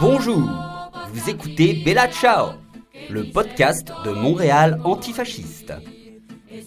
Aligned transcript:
Bonjour, 0.00 0.90
vous 1.12 1.30
écoutez 1.30 1.82
Bella 1.84 2.08
Ciao, 2.08 2.52
le 3.10 3.30
podcast 3.30 3.92
de 4.04 4.10
Montréal 4.10 4.80
antifasciste. 4.84 5.72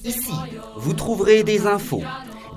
Ici, 0.05 0.33
vous 0.77 0.93
trouverez 0.93 1.43
des 1.43 1.67
infos, 1.67 2.03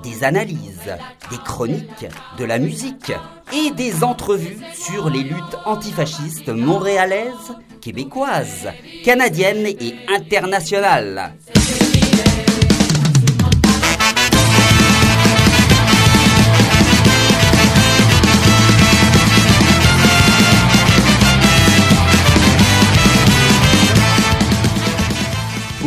des 0.03 0.23
analyses, 0.23 0.95
des 1.29 1.37
chroniques, 1.37 2.07
de 2.37 2.45
la 2.45 2.57
musique 2.59 3.11
et 3.53 3.71
des 3.71 4.03
entrevues 4.03 4.59
sur 4.73 5.09
les 5.09 5.23
luttes 5.23 5.57
antifascistes 5.65 6.49
montréalaises, 6.49 7.55
québécoises, 7.81 8.69
canadiennes 9.03 9.67
et 9.67 9.95
internationales. 10.07 11.33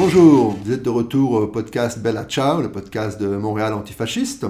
Bonjour, 0.07 0.55
vous 0.63 0.71
êtes 0.71 0.83
de 0.83 0.91
retour 0.91 1.33
au 1.33 1.47
podcast 1.47 1.99
Bella 1.99 2.25
Ciao, 2.25 2.61
le 2.61 2.71
podcast 2.71 3.19
de 3.19 3.27
Montréal 3.27 3.73
antifasciste. 3.73 4.45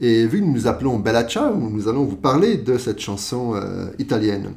Et 0.00 0.26
vu 0.26 0.40
que 0.40 0.46
nous 0.46 0.52
nous 0.54 0.66
appelons 0.66 0.98
Bella 0.98 1.24
Ciao, 1.24 1.54
nous 1.58 1.88
allons 1.88 2.04
vous 2.04 2.16
parler 2.16 2.56
de 2.56 2.78
cette 2.78 2.98
chanson 2.98 3.52
euh, 3.54 3.88
italienne. 3.98 4.52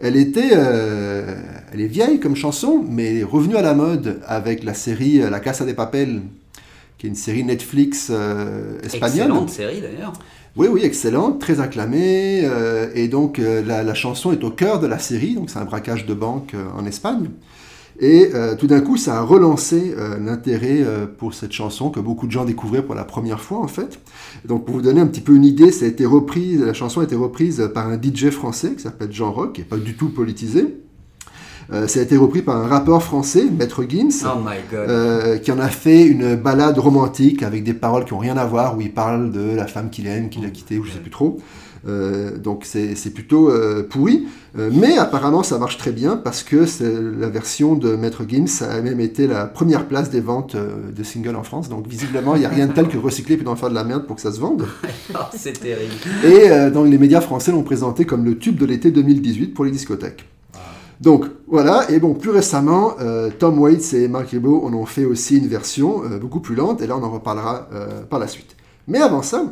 Elle 0.00 0.16
était, 0.16 0.52
euh, 0.54 1.36
elle 1.70 1.82
est 1.82 1.86
vieille 1.86 2.18
comme 2.18 2.34
chanson, 2.34 2.82
mais 2.88 3.22
revenue 3.22 3.56
à 3.56 3.60
la 3.60 3.74
mode 3.74 4.20
avec 4.26 4.64
la 4.64 4.72
série 4.72 5.20
euh, 5.20 5.28
La 5.28 5.38
Casa 5.38 5.66
de 5.66 5.72
Papel, 5.72 6.22
qui 6.96 7.06
est 7.06 7.10
une 7.10 7.14
série 7.14 7.44
Netflix 7.44 8.08
euh, 8.10 8.78
espagnole. 8.82 9.26
Excellente 9.26 9.50
série 9.50 9.82
d'ailleurs. 9.82 10.14
Oui, 10.56 10.68
oui, 10.70 10.80
excellente, 10.82 11.42
très 11.42 11.60
acclamée. 11.60 12.40
euh, 12.44 12.88
et 12.94 13.08
donc, 13.08 13.38
euh, 13.38 13.62
la, 13.62 13.82
la 13.82 13.94
chanson 13.94 14.32
est 14.32 14.44
au 14.44 14.50
cœur 14.50 14.80
de 14.80 14.86
la 14.86 14.98
série. 14.98 15.34
Donc, 15.34 15.50
c'est 15.50 15.58
un 15.58 15.66
braquage 15.66 16.06
de 16.06 16.14
banque 16.14 16.54
euh, 16.54 16.64
en 16.74 16.86
Espagne. 16.86 17.28
Et 18.04 18.32
euh, 18.34 18.54
tout 18.54 18.66
d'un 18.66 18.82
coup, 18.82 18.98
ça 18.98 19.16
a 19.16 19.22
relancé 19.22 19.94
euh, 19.96 20.18
l'intérêt 20.18 20.82
euh, 20.82 21.06
pour 21.06 21.32
cette 21.32 21.52
chanson 21.52 21.88
que 21.88 22.00
beaucoup 22.00 22.26
de 22.26 22.32
gens 22.32 22.44
découvraient 22.44 22.82
pour 22.82 22.94
la 22.94 23.04
première 23.04 23.40
fois, 23.40 23.60
en 23.60 23.66
fait. 23.66 23.98
Donc, 24.44 24.66
pour 24.66 24.74
vous 24.74 24.82
donner 24.82 25.00
un 25.00 25.06
petit 25.06 25.22
peu 25.22 25.34
une 25.34 25.44
idée, 25.44 25.72
ça 25.72 25.86
a 25.86 25.88
été 25.88 26.04
repris, 26.04 26.58
la 26.58 26.74
chanson 26.74 27.00
a 27.00 27.04
été 27.04 27.14
reprise 27.14 27.70
par 27.72 27.88
un 27.88 27.98
DJ 27.98 28.28
français 28.28 28.74
qui 28.76 28.82
s'appelle 28.82 29.10
Jean 29.10 29.32
Rock, 29.32 29.54
qui 29.54 29.62
n'est 29.62 29.66
pas 29.66 29.78
du 29.78 29.96
tout 29.96 30.10
politisé. 30.10 30.80
Ça 31.86 32.00
a 32.00 32.02
été 32.02 32.18
repris 32.18 32.42
par 32.42 32.58
un 32.58 32.66
rappeur 32.66 33.02
français, 33.02 33.46
Maître 33.50 33.84
Gims. 33.88 34.26
Oh 34.26 35.38
qui 35.42 35.50
en 35.50 35.58
a 35.58 35.68
fait 35.68 36.04
une 36.04 36.36
balade 36.36 36.78
romantique 36.78 37.42
avec 37.42 37.64
des 37.64 37.72
paroles 37.72 38.04
qui 38.04 38.12
n'ont 38.12 38.20
rien 38.20 38.36
à 38.36 38.44
voir, 38.44 38.76
où 38.76 38.82
il 38.82 38.92
parle 38.92 39.32
de 39.32 39.56
la 39.56 39.66
femme 39.66 39.88
qu'il 39.88 40.06
aime, 40.06 40.28
qu'il 40.28 40.44
a 40.44 40.50
quittée, 40.50 40.78
ou 40.78 40.84
je 40.84 40.92
sais 40.92 40.98
plus 40.98 41.10
trop. 41.10 41.38
Euh, 41.86 42.38
donc 42.38 42.64
c'est 42.64 43.12
plutôt 43.12 43.50
euh, 43.50 43.86
pourri, 43.88 44.26
Euh, 44.56 44.70
mais 44.72 44.98
apparemment 44.98 45.42
ça 45.42 45.58
marche 45.58 45.78
très 45.78 45.90
bien 45.90 46.16
parce 46.16 46.44
que 46.44 46.64
la 47.18 47.28
version 47.28 47.74
de 47.74 47.96
Maître 47.96 48.22
Gims 48.28 48.62
a 48.62 48.80
même 48.80 49.00
été 49.00 49.26
la 49.26 49.46
première 49.46 49.86
place 49.86 50.10
des 50.10 50.20
ventes 50.20 50.54
de 50.54 51.02
singles 51.02 51.34
en 51.34 51.42
France. 51.42 51.68
Donc 51.68 51.88
visiblement 51.88 52.36
il 52.36 52.40
n'y 52.40 52.46
a 52.46 52.50
rien 52.50 52.68
de 52.68 52.72
tel 52.72 52.86
que 52.86 52.96
recycler 52.96 53.36
puis 53.36 53.44
d'en 53.44 53.56
faire 53.56 53.68
de 53.68 53.74
la 53.74 53.82
merde 53.82 54.06
pour 54.06 54.14
que 54.14 54.22
ça 54.22 54.32
se 54.32 54.40
vende. 54.40 54.66
Oh, 55.16 55.18
c'est 55.36 55.60
terrible. 55.60 55.92
Et 56.24 56.50
euh, 56.50 56.70
donc 56.70 56.88
les 56.88 56.98
médias 56.98 57.20
français 57.20 57.52
l'ont 57.52 57.62
présenté 57.62 58.04
comme 58.04 58.24
le 58.24 58.38
tube 58.38 58.56
de 58.56 58.64
l'été 58.64 58.90
2018 58.90 59.48
pour 59.48 59.64
les 59.64 59.70
discothèques. 59.70 60.24
Donc 61.00 61.26
voilà, 61.48 61.90
et 61.90 61.98
bon, 61.98 62.14
plus 62.14 62.30
récemment, 62.30 62.94
euh, 63.00 63.30
Tom 63.36 63.58
Waits 63.58 63.92
et 63.94 64.08
Mark 64.08 64.30
Ribot 64.30 64.64
en 64.64 64.72
ont 64.72 64.86
fait 64.86 65.04
aussi 65.04 65.38
une 65.38 65.48
version 65.48 66.02
euh, 66.04 66.18
beaucoup 66.18 66.40
plus 66.40 66.54
lente, 66.54 66.80
et 66.82 66.86
là 66.86 66.96
on 66.96 67.02
en 67.02 67.10
reparlera 67.10 67.68
par 68.08 68.18
la 68.18 68.28
suite. 68.28 68.56
Mais 68.86 69.00
avant 69.00 69.22
ça, 69.22 69.44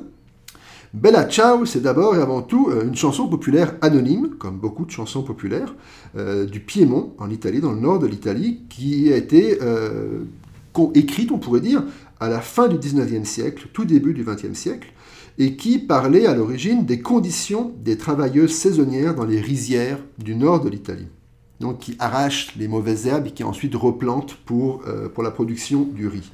Bella 0.94 1.26
Ciao, 1.26 1.64
c'est 1.64 1.80
d'abord 1.80 2.16
et 2.16 2.20
avant 2.20 2.42
tout 2.42 2.68
euh, 2.68 2.84
une 2.84 2.94
chanson 2.94 3.26
populaire 3.26 3.76
anonyme, 3.80 4.34
comme 4.38 4.58
beaucoup 4.58 4.84
de 4.84 4.91
chansons 4.91 5.22
populaires, 5.22 5.75
euh, 6.19 6.44
du 6.44 6.60
Piémont, 6.60 7.14
en 7.16 7.30
Italie, 7.30 7.60
dans 7.60 7.72
le 7.72 7.80
nord 7.80 7.98
de 7.98 8.06
l'Italie, 8.06 8.64
qui 8.69 9.10
a 9.10 9.16
été 9.16 9.58
euh, 9.62 10.25
écrite, 10.94 11.32
on 11.32 11.38
pourrait 11.38 11.60
dire, 11.60 11.82
à 12.20 12.28
la 12.28 12.42
fin 12.42 12.69
du 12.69 12.76
19e 12.76 13.25
siècle, 13.25 13.69
tout 13.72 13.86
début 13.86 14.12
du 14.12 14.22
20e 14.22 14.52
siècle, 14.52 14.92
et 15.38 15.56
qui 15.56 15.78
parlait 15.78 16.26
à 16.26 16.34
l'origine 16.34 16.84
des 16.84 17.00
conditions 17.00 17.72
des 17.82 17.97
travailleuses 17.97 18.52
saisonnières 18.52 19.14
dans 19.14 19.25
les 19.25 19.41
rizières 19.41 19.98
du 20.19 20.34
nord 20.34 20.60
de 20.60 20.69
l'Italie. 20.69 21.08
Donc 21.58 21.78
qui 21.78 21.97
arrachent 22.00 22.54
les 22.58 22.69
mauvaises 22.69 23.06
herbes 23.06 23.28
et 23.28 23.31
qui 23.31 23.44
ensuite 23.44 23.75
replantent 23.75 24.34
pour, 24.44 24.82
pour 25.14 25.22
la 25.22 25.31
production 25.31 25.84
du 25.84 26.06
riz. 26.06 26.32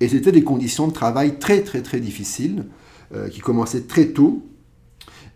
Et 0.00 0.08
c'était 0.08 0.32
des 0.32 0.42
conditions 0.42 0.88
de 0.88 0.92
travail 0.92 1.38
très 1.38 1.60
très 1.60 1.82
très 1.82 2.00
difficiles, 2.00 2.64
qui 3.30 3.40
commençaient 3.40 3.82
très 3.82 4.06
tôt. 4.06 4.42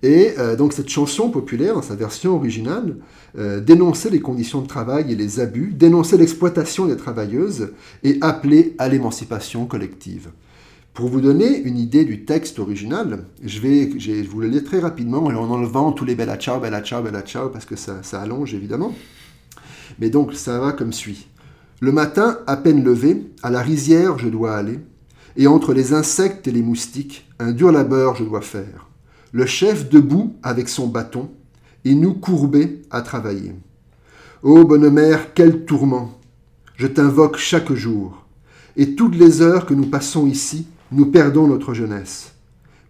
Et 0.02 0.34
euh, 0.38 0.56
donc 0.56 0.72
cette 0.72 0.88
chanson 0.88 1.30
populaire, 1.30 1.74
dans 1.74 1.82
sa 1.82 1.94
version 1.94 2.36
originale, 2.36 2.96
euh, 3.38 3.60
dénonçait 3.60 4.10
les 4.10 4.20
conditions 4.20 4.60
de 4.60 4.66
travail 4.66 5.12
et 5.12 5.16
les 5.16 5.40
abus, 5.40 5.72
dénonçait 5.74 6.18
l'exploitation 6.18 6.86
des 6.86 6.96
travailleuses 6.96 7.70
et 8.04 8.18
appelait 8.20 8.74
à 8.78 8.88
l'émancipation 8.88 9.66
collective. 9.66 10.30
Pour 10.92 11.08
vous 11.08 11.20
donner 11.20 11.58
une 11.58 11.78
idée 11.78 12.04
du 12.04 12.24
texte 12.24 12.58
original, 12.58 13.24
je 13.42 13.60
vais 13.60 13.98
je 13.98 14.26
vous 14.28 14.40
le 14.40 14.48
lire 14.48 14.64
très 14.64 14.80
rapidement 14.80 15.24
en 15.24 15.34
enlevant 15.34 15.92
tous 15.92 16.04
les 16.04 16.14
bella 16.14 16.36
ciao, 16.36 16.60
bella 16.60 16.82
ciao, 16.82 17.02
bella 17.02 17.22
ciao, 17.22 17.48
parce 17.50 17.66
que 17.66 17.76
ça, 17.76 18.02
ça 18.02 18.20
allonge 18.20 18.54
évidemment. 18.54 18.94
Mais 19.98 20.08
donc 20.08 20.34
ça 20.34 20.58
va 20.58 20.72
comme 20.72 20.92
suit. 20.92 21.26
Le 21.80 21.92
matin, 21.92 22.38
à 22.46 22.56
peine 22.56 22.82
levé, 22.82 23.30
à 23.42 23.50
la 23.50 23.60
rizière 23.60 24.18
je 24.18 24.28
dois 24.28 24.56
aller, 24.56 24.78
et 25.36 25.46
entre 25.46 25.72
les 25.74 25.92
insectes 25.92 26.46
et 26.48 26.52
les 26.52 26.62
moustiques, 26.62 27.28
un 27.38 27.52
dur 27.52 27.72
labeur 27.72 28.16
je 28.16 28.24
dois 28.24 28.40
faire. 28.40 28.86
Le 29.32 29.46
chef 29.46 29.88
debout 29.88 30.34
avec 30.42 30.68
son 30.68 30.86
bâton, 30.86 31.30
et 31.84 31.94
nous 31.94 32.14
courbés 32.14 32.82
à 32.90 33.00
travailler. 33.00 33.54
Ô 34.42 34.64
bonne 34.64 34.90
mère, 34.90 35.34
quel 35.34 35.64
tourment 35.64 36.18
Je 36.74 36.86
t'invoque 36.86 37.36
chaque 37.36 37.72
jour, 37.72 38.24
et 38.76 38.94
toutes 38.96 39.14
les 39.14 39.40
heures 39.40 39.66
que 39.66 39.74
nous 39.74 39.86
passons 39.86 40.26
ici, 40.26 40.66
nous 40.90 41.06
perdons 41.06 41.46
notre 41.46 41.74
jeunesse. 41.74 42.32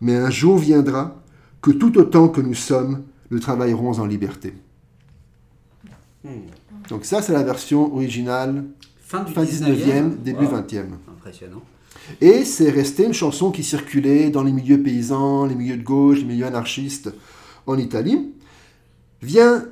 Mais 0.01 0.17
un 0.17 0.31
jour 0.31 0.59
viendra 0.59 1.23
que 1.61 1.71
tout 1.71 1.99
autant 1.99 2.29
que 2.29 2.41
nous 2.41 2.55
sommes, 2.55 3.03
nous 3.31 3.39
travaillerons 3.39 3.99
en 3.99 4.07
liberté. 4.07 4.55
Donc 6.89 7.05
ça, 7.05 7.23
c'est 7.23 7.33
la 7.33 7.43
version 7.43 7.95
originale, 7.95 8.65
Fin 9.01 9.23
du 9.23 9.33
fin 9.33 9.45
19e, 9.45 10.17
début 10.23 10.47
Wow. 10.47 10.63
20e. 10.63 10.85
Impressionnant. 11.17 11.63
Et 12.21 12.45
c'est 12.45 12.71
resté 12.71 13.05
une 13.05 13.13
chanson 13.13 13.51
qui 13.51 13.63
circulait 13.63 14.31
dans 14.31 14.43
les 14.43 14.53
milieux 14.53 14.83
paysans, 14.83 15.47
les 15.47 15.55
milieux 15.55 15.77
de 15.77 15.83
gauche, 15.83 16.19
les 16.19 16.25
milieux 16.25 16.47
anarchistes 16.47 17.11
en 17.67 17.79
Italie. 17.79 18.33
Vient 19.23 19.67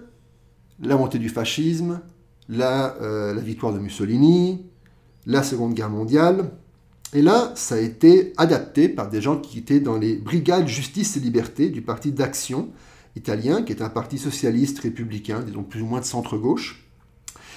la 0.81 0.97
montée 0.97 1.19
du 1.19 1.29
fascisme, 1.29 2.01
la, 2.49 2.97
euh, 3.01 3.35
la 3.35 3.41
victoire 3.41 3.73
de 3.73 3.79
Mussolini, 3.79 4.67
la 5.27 5.43
Seconde 5.43 5.75
Guerre 5.75 5.91
mondiale. 5.91 6.51
Et 7.13 7.23
là, 7.23 7.53
ça 7.55 7.77
a 7.77 7.79
été 7.79 8.33
adapté 8.37 8.89
par 8.89 9.09
des 9.09 9.21
gens 9.21 9.39
qui 9.39 9.59
étaient 9.59 9.81
dans 9.81 9.97
les 9.97 10.17
brigades 10.17 10.67
Justice 10.67 11.17
et 11.17 11.21
Liberté 11.21 11.69
du 11.69 11.81
parti 11.81 12.11
d'Action 12.11 12.69
italien, 13.17 13.63
qui 13.63 13.73
est 13.73 13.83
un 13.83 13.89
parti 13.89 14.19
socialiste 14.19 14.81
républicain, 14.81 15.41
disons 15.41 15.63
plus 15.63 15.83
ou 15.83 15.87
moins 15.87 16.01
de 16.01 16.05
centre-gauche, 16.05 16.85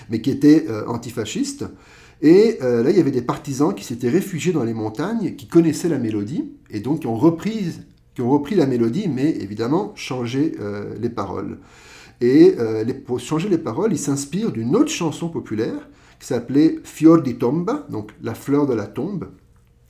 mais 0.09 0.21
qui 0.21 0.29
était 0.29 0.65
euh, 0.69 0.85
antifasciste. 0.87 1.65
Et 2.21 2.57
euh, 2.61 2.83
là, 2.83 2.89
il 2.89 2.97
y 2.97 2.99
avait 2.99 3.11
des 3.11 3.21
partisans 3.21 3.73
qui 3.73 3.83
s'étaient 3.83 4.09
réfugiés 4.09 4.51
dans 4.51 4.63
les 4.63 4.73
montagnes, 4.73 5.35
qui 5.35 5.47
connaissaient 5.47 5.89
la 5.89 5.99
mélodie, 5.99 6.51
et 6.69 6.79
donc 6.79 7.01
qui 7.01 7.07
ont 7.07 7.15
repris, 7.15 7.75
la 8.55 8.65
mélodie, 8.65 9.07
mais 9.07 9.29
évidemment 9.29 9.93
changé 9.95 10.55
euh, 10.59 10.95
les 10.99 11.09
paroles. 11.09 11.59
Et 12.19 12.55
euh, 12.57 12.83
pour 13.05 13.19
changer 13.19 13.49
les 13.49 13.59
paroles, 13.59 13.93
ils 13.93 13.99
s'inspirent 13.99 14.51
d'une 14.51 14.75
autre 14.75 14.91
chanson 14.91 15.29
populaire 15.29 15.87
qui 16.19 16.25
s'appelait 16.25 16.79
Fior 16.83 17.21
di 17.21 17.35
Tomba, 17.35 17.85
donc 17.89 18.11
la 18.23 18.33
fleur 18.33 18.65
de 18.65 18.73
la 18.73 18.87
tombe. 18.87 19.29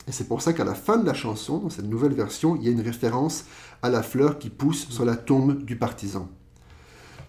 Et 0.06 0.12
c'est 0.12 0.28
pour 0.28 0.42
ça 0.42 0.52
qu'à 0.52 0.64
la 0.64 0.74
fin 0.74 0.98
de 0.98 1.06
la 1.06 1.14
chanson, 1.14 1.58
dans 1.58 1.70
cette 1.70 1.88
nouvelle 1.88 2.12
version, 2.12 2.56
il 2.56 2.64
y 2.64 2.68
a 2.68 2.72
une 2.72 2.82
référence 2.82 3.46
à 3.82 3.88
la 3.88 4.02
fleur 4.02 4.38
qui 4.38 4.50
pousse 4.50 4.88
sur 4.90 5.06
la 5.06 5.16
tombe 5.16 5.62
du 5.64 5.76
partisan. 5.76 6.28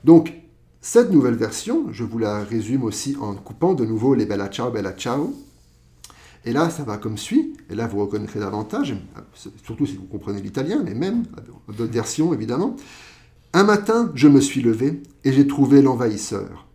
Donc, 0.04 0.34
cette 0.81 1.12
nouvelle 1.12 1.36
version, 1.36 1.88
je 1.92 2.06
vous 2.06 2.20
la 2.20 2.44
résume 2.44 2.84
aussi 2.84 3.18
en 3.20 3.34
coupant 3.36 3.74
de 3.74 3.86
nouveau 3.86 4.16
les 4.16 4.26
Bella 4.26 4.48
Ciao, 4.48 4.72
Bella 4.72 4.94
Ciao. 4.94 5.36
Et 6.46 6.54
là, 6.54 6.70
ça 6.70 6.84
va 6.84 6.98
comme 6.98 7.18
suit. 7.18 7.54
Et 7.70 7.76
là, 7.76 7.86
vous 7.86 8.00
reconnaîtrez 8.00 8.40
davantage, 8.40 8.96
surtout 9.64 9.86
si 9.86 9.98
vous 9.98 10.06
comprenez 10.06 10.42
l'italien, 10.42 10.81
mais 10.84 10.94
même 10.94 11.24
d'autres 11.68 11.92
versions, 11.92 12.34
évidemment. 12.34 12.78
Un 13.52 13.66
matin, 13.66 14.12
je 14.16 14.30
me 14.30 14.40
suis 14.40 14.62
levé 14.62 15.04
et 15.26 15.34
j'ai 15.34 15.48
trouvé 15.48 15.81
l'envahisseur. 15.81 16.66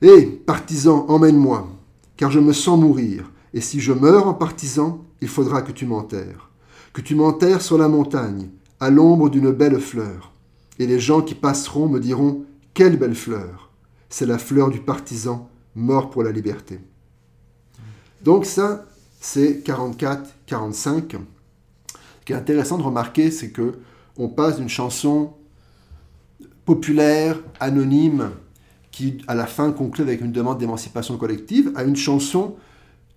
Hé, 0.00 0.26
partisan, 0.26 1.04
emmène-moi, 1.08 1.68
car 2.16 2.30
je 2.30 2.38
me 2.38 2.52
sens 2.52 2.78
mourir. 2.78 3.32
Et 3.52 3.60
si 3.60 3.80
je 3.80 3.92
meurs 3.92 4.28
en 4.28 4.34
partisan, 4.34 5.04
il 5.20 5.28
faudra 5.28 5.62
que 5.62 5.72
tu 5.72 5.86
m'enterres. 5.86 6.50
Que 6.92 7.00
tu 7.00 7.16
m'enterres 7.16 7.62
sur 7.62 7.78
la 7.78 7.88
montagne, 7.88 8.48
à 8.78 8.90
l'ombre 8.90 9.28
d'une 9.28 9.50
belle 9.50 9.80
fleur. 9.80 10.32
Et 10.78 10.86
les 10.86 11.00
gens 11.00 11.20
qui 11.20 11.34
passeront 11.34 11.88
me 11.88 11.98
diront 11.98 12.44
Quelle 12.74 12.96
belle 12.96 13.14
fleur 13.14 13.70
C'est 14.08 14.26
la 14.26 14.36
fleur 14.36 14.68
du 14.68 14.80
partisan 14.80 15.48
mort 15.76 16.10
pour 16.10 16.24
la 16.24 16.32
liberté. 16.32 16.80
Donc, 18.22 18.46
ça, 18.46 18.84
c'est 19.20 19.64
44-45. 19.64 21.12
Ce 21.12 22.24
qui 22.24 22.32
est 22.32 22.36
intéressant 22.36 22.76
de 22.76 22.82
remarquer, 22.82 23.30
c'est 23.30 23.50
que 23.50 23.78
on 24.16 24.28
passe 24.28 24.56
d'une 24.56 24.68
chanson 24.68 25.34
populaire, 26.64 27.38
anonyme, 27.60 28.30
qui 28.90 29.18
à 29.28 29.36
la 29.36 29.46
fin 29.46 29.70
conclut 29.70 30.02
avec 30.02 30.20
une 30.20 30.32
demande 30.32 30.58
d'émancipation 30.58 31.16
collective, 31.16 31.72
à 31.76 31.84
une 31.84 31.96
chanson 31.96 32.56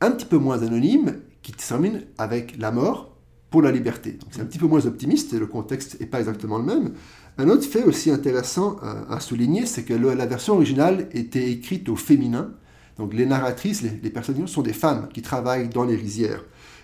un 0.01 0.11
petit 0.11 0.25
peu 0.25 0.37
moins 0.37 0.61
anonyme, 0.61 1.19
qui 1.41 1.51
termine 1.51 2.03
avec 2.19 2.57
la 2.59 2.71
mort 2.71 3.16
pour 3.49 3.61
la 3.61 3.71
liberté. 3.71 4.17
C'est 4.31 4.41
un 4.41 4.45
petit 4.45 4.59
peu 4.59 4.67
moins 4.67 4.85
optimiste 4.85 5.33
le 5.33 5.45
contexte 5.45 5.99
n'est 5.99 6.05
pas 6.07 6.19
exactement 6.19 6.57
le 6.57 6.65
même. 6.65 6.93
Un 7.37 7.49
autre 7.49 7.63
fait 7.63 7.83
aussi 7.83 8.11
intéressant 8.11 8.77
à, 9.09 9.19
souligner, 9.19 9.65
c'est 9.65 9.83
que 9.83 9.93
la 9.93 10.25
version 10.25 10.55
originale 10.55 11.07
était 11.11 11.51
écrite 11.51 11.87
au 11.87 11.95
féminin. 11.95 12.51
Donc 12.97 13.13
les 13.13 13.27
narratrices, 13.27 13.83
les, 13.83 14.09
personnes 14.09 14.47
sont 14.47 14.63
des 14.63 14.73
femmes 14.73 15.07
qui 15.13 15.21
travaillent 15.21 15.69
dans 15.69 15.85
les 15.85 15.95
rizières. 15.95 16.43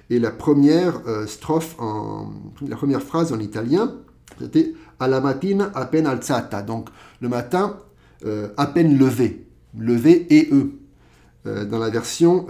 Et 0.09 0.19
la 0.19 0.29
première 0.29 1.01
euh, 1.07 1.25
strophe, 1.25 1.75
la 2.67 2.75
première 2.75 3.01
phrase 3.01 3.33
en 3.33 3.39
italien, 3.39 3.95
c'était 4.39 4.73
alla 4.99 5.21
mattina 5.21 5.71
appena 5.73 6.11
alzata, 6.11 6.61
donc 6.61 6.89
le 7.19 7.29
matin 7.29 7.79
euh, 8.25 8.49
à 8.57 8.67
peine 8.67 8.97
levé, 8.97 9.47
levé 9.77 10.27
et 10.29 10.49
eux. 10.51 10.79
Euh, 11.45 11.65
dans 11.65 11.79
la 11.79 11.89
version 11.89 12.47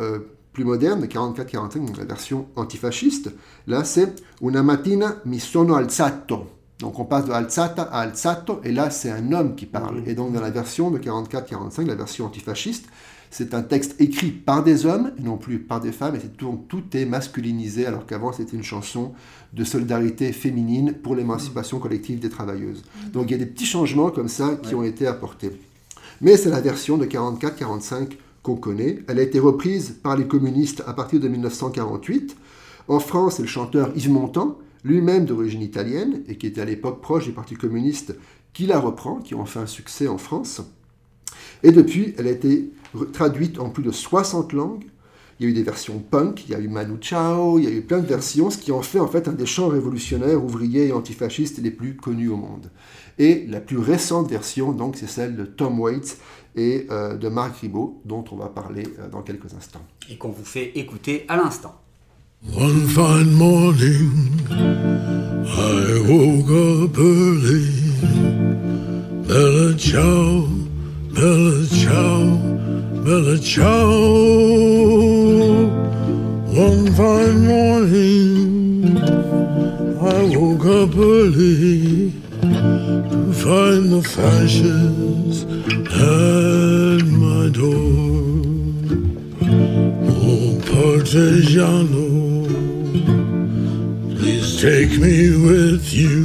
plus 0.54 0.64
moderne, 0.64 1.06
44-45, 1.06 1.98
la 1.98 2.06
version 2.06 2.48
antifasciste, 2.56 3.32
là 3.68 3.84
c'est 3.84 4.24
Una 4.42 4.62
mattina 4.62 5.22
mi 5.26 5.40
sono 5.40 5.76
alzato. 5.76 6.52
Donc 6.80 7.00
on 7.00 7.06
passe 7.06 7.26
de 7.26 7.32
alzata 7.32 7.84
à 7.84 8.02
alzato, 8.02 8.62
et 8.64 8.72
là 8.72 8.90
c'est 8.90 9.10
un 9.10 9.32
homme 9.32 9.56
qui 9.56 9.66
parle. 9.66 10.04
Et 10.06 10.14
donc 10.14 10.32
dans 10.32 10.42
la 10.42 10.52
version 10.52 10.92
de 10.92 11.00
44-45, 11.00 11.86
la 11.86 11.96
version 11.96 12.26
antifasciste, 12.26 12.86
c'est 13.32 13.56
un 13.56 13.64
texte 13.64 13.96
écrit 14.00 14.30
par 14.30 14.64
des 14.64 14.86
hommes 14.86 15.12
et 15.18 15.24
non 15.24 15.38
plus 15.38 15.60
par 15.60 15.80
des 15.80 15.92
femmes, 15.92 16.16
et 16.16 16.20
tout, 16.20 16.66
tout 16.68 16.84
est 16.94 17.06
masculinisé, 17.06 17.86
alors 17.88 18.06
qu'avant 18.06 18.32
c'était 18.32 18.56
une 18.56 18.64
chanson 18.64 19.14
de 19.54 19.64
solidarité 19.64 20.32
féminine 20.34 20.94
pour 20.94 21.16
l'émancipation 21.16 21.80
collective 21.80 22.20
des 22.20 22.30
travailleuses. 22.30 22.84
Donc 23.12 23.26
il 23.28 23.32
y 23.32 23.36
a 23.36 23.40
des 23.40 23.48
petits 23.48 23.66
changements 23.66 24.12
comme 24.12 24.28
ça 24.28 24.56
qui 24.62 24.76
ont 24.76 24.84
été 24.84 25.08
apportés. 25.08 25.52
Mais 26.22 26.38
c'est 26.38 26.50
la 26.50 26.62
version 26.62 26.98
de 26.98 27.06
44-45 27.06 28.18
qu'on 28.44 28.56
connaît. 28.56 29.00
Elle 29.08 29.20
a 29.20 29.24
été 29.24 29.40
reprise 29.40 29.98
par 30.04 30.16
les 30.16 30.28
communistes 30.28 30.84
à 30.86 30.94
partir 30.94 31.20
de 31.20 31.28
1948. 31.28 32.36
En 32.88 33.00
France, 33.00 33.38
c'est 33.38 33.42
le 33.42 33.48
chanteur 33.48 33.92
Yves 33.96 34.12
Montand, 34.12 34.60
lui-même 34.84 35.26
d'origine 35.26 35.62
italienne 35.62 36.24
et 36.28 36.38
qui 36.38 36.48
était 36.48 36.62
à 36.62 36.66
l'époque 36.66 37.02
proche 37.02 37.26
du 37.26 37.32
Parti 37.32 37.56
communiste, 37.56 38.16
qui 38.52 38.66
la 38.66 38.80
reprend, 38.80 39.18
qui 39.18 39.34
ont 39.34 39.46
fait 39.46 39.60
un 39.60 39.66
succès 39.66 40.08
en 40.08 40.18
France. 40.18 40.62
Et 41.64 41.72
depuis, 41.72 42.14
elle 42.18 42.28
a 42.28 42.32
été 42.32 42.72
traduite 43.14 43.60
en 43.60 43.70
plus 43.70 43.84
de 43.84 43.92
60 43.92 44.54
langues. 44.54 44.84
Il 45.40 45.46
y 45.46 45.48
a 45.48 45.50
eu 45.50 45.54
des 45.54 45.64
versions 45.64 45.98
punk, 45.98 46.44
il 46.46 46.52
y 46.52 46.56
a 46.56 46.60
eu 46.60 46.68
Manu 46.68 46.98
Chao, 47.02 47.58
il 47.58 47.66
y 47.66 47.68
a 47.68 47.72
eu 47.72 47.82
plein 47.82 48.00
de 48.00 48.06
versions, 48.06 48.52
ce 48.52 48.58
qui 48.58 48.72
en 48.72 48.84
fait 48.84 49.00
en 49.00 49.08
fait 49.08 49.28
un 49.28 49.32
des 49.32 49.48
chants 49.48 49.68
révolutionnaires, 49.68 50.44
ouvriers 50.44 50.88
et 50.88 50.92
antifascistes 50.92 51.58
les 51.58 51.72
plus 51.72 51.96
connus 51.96 52.30
au 52.30 52.38
monde. 52.38 52.70
Et 53.18 53.46
la 53.48 53.60
plus 53.60 53.78
récente 53.78 54.30
version, 54.30 54.72
donc, 54.72 54.96
c'est 54.96 55.10
celle 55.10 55.36
de 55.36 55.46
Tom 55.46 55.80
Waits, 55.80 56.18
et 56.56 56.88
euh, 56.92 57.16
de 57.16 57.30
Marc 57.30 57.58
Ribot, 57.58 58.02
dont 58.06 58.24
on 58.32 58.36
va 58.36 58.48
parler 58.48 58.84
euh, 59.00 59.10
dans 59.10 59.22
quelques 59.22 59.54
instants. 59.54 59.82
Et 60.10 60.18
qu'on 60.18 60.30
vous 60.30 60.46
fait 60.46 60.72
écouter 60.76 61.26
à 61.28 61.38
l'instant. 61.38 61.76
One 62.56 62.88
fine 62.88 63.32
morning, 63.32 64.12
I 64.52 66.00
woke 66.10 66.50
up 66.52 66.98
early. 66.98 67.70
Bella 69.26 69.74
ciao, 69.78 70.48
bella 71.14 71.66
ciao, 71.68 72.38
bella 73.06 73.38
ciao. 73.40 73.94
One 76.52 76.92
fine 76.92 77.48
morning, 77.48 78.98
I 80.02 80.36
woke 80.36 80.66
up 80.66 80.96
early 80.98 82.23
to 82.64 83.34
find 83.34 83.92
the 83.92 84.02
fashions 84.02 85.44
at 85.44 87.06
my 87.24 87.50
door. 87.50 88.42
Oh, 90.26 90.50
Partigiano, 90.72 92.08
please 94.18 94.62
take 94.62 94.94
me 94.98 95.18
with 95.50 95.94
you. 95.94 96.20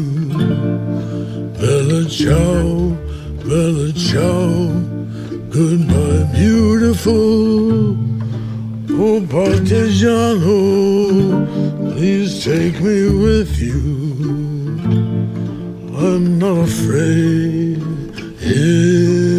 Bella 1.61 2.05
ciao, 2.09 2.97
bella 3.45 3.93
ciao, 3.93 4.49
goodbye, 5.51 6.25
beautiful. 6.35 7.97
Oh, 9.01 9.21
Partigiano, 9.35 10.55
please 11.95 12.45
take 12.45 12.81
me 12.81 12.99
with 13.25 13.59
you. 13.59 14.48
I'm 16.01 16.39
not 16.39 16.69
afraid 16.69 17.83
anymore. 18.41 19.38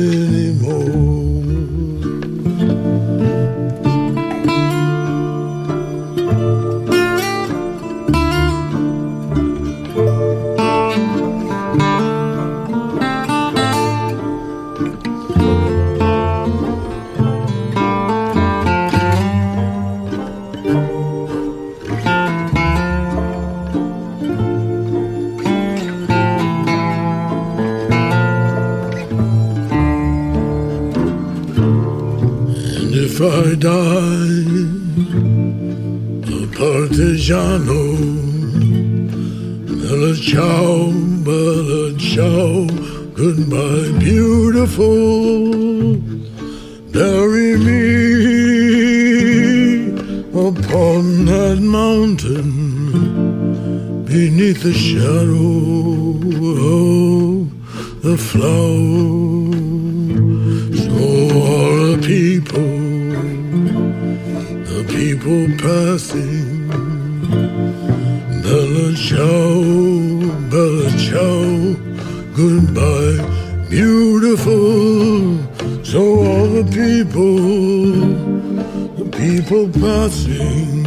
Die 33.60 34.46
a 36.24 36.48
partigiano. 36.58 37.82
Bella 39.66 40.16
ciao, 40.16 40.92
bella 41.24 41.98
ciao, 41.98 42.66
goodbye, 43.14 43.92
beautiful. 44.00 45.98
Bury 46.94 47.58
me 47.58 47.90
upon 50.32 51.26
that 51.26 51.60
mountain 51.60 52.50
beneath 54.06 54.64
the 54.64 54.74
shadow 54.74 56.16
of 56.64 58.02
the 58.04 58.18
flowers. 58.18 59.19
Passing. 65.62 66.68
Bella 68.44 68.96
ciao, 68.96 69.62
bella 70.50 70.90
ciao, 70.98 71.76
goodbye, 72.34 73.20
beautiful. 73.70 75.38
So 75.84 76.00
all 76.00 76.48
the 76.48 76.66
people, 76.72 77.38
the 78.98 79.08
people 79.18 79.68
passing, 79.80 80.86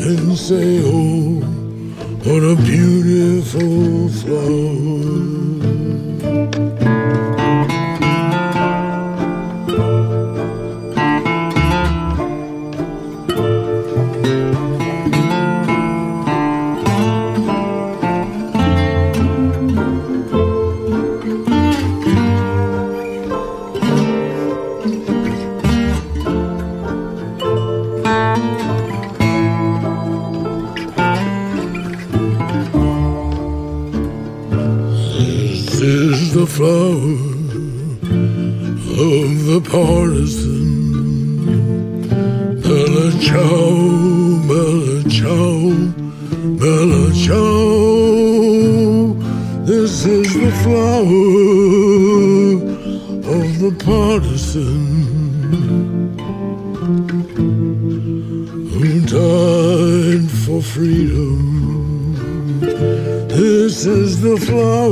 and 0.00 0.36
say, 0.36 0.80
oh, 0.84 1.40
what 2.24 2.42
a 2.42 2.56
beautiful 2.62 4.08
flower. 4.20 5.30
Partisan. 39.70 40.68
Bella 42.62 43.10
ciao, 43.20 43.78
bella 44.48 44.98
ciao, 45.08 45.72
bella 46.58 47.12
ciao. 47.14 48.56
This 49.64 50.06
is 50.06 50.34
the 50.34 50.50
flower 50.62 51.06
of 53.36 53.48
the 53.60 53.72
partisan. 53.84 54.88
died 59.06 60.30
for 60.44 60.62
freedom. 60.62 62.14
This 63.28 63.86
is 63.86 64.20
the 64.20 64.36
flower 64.36 64.90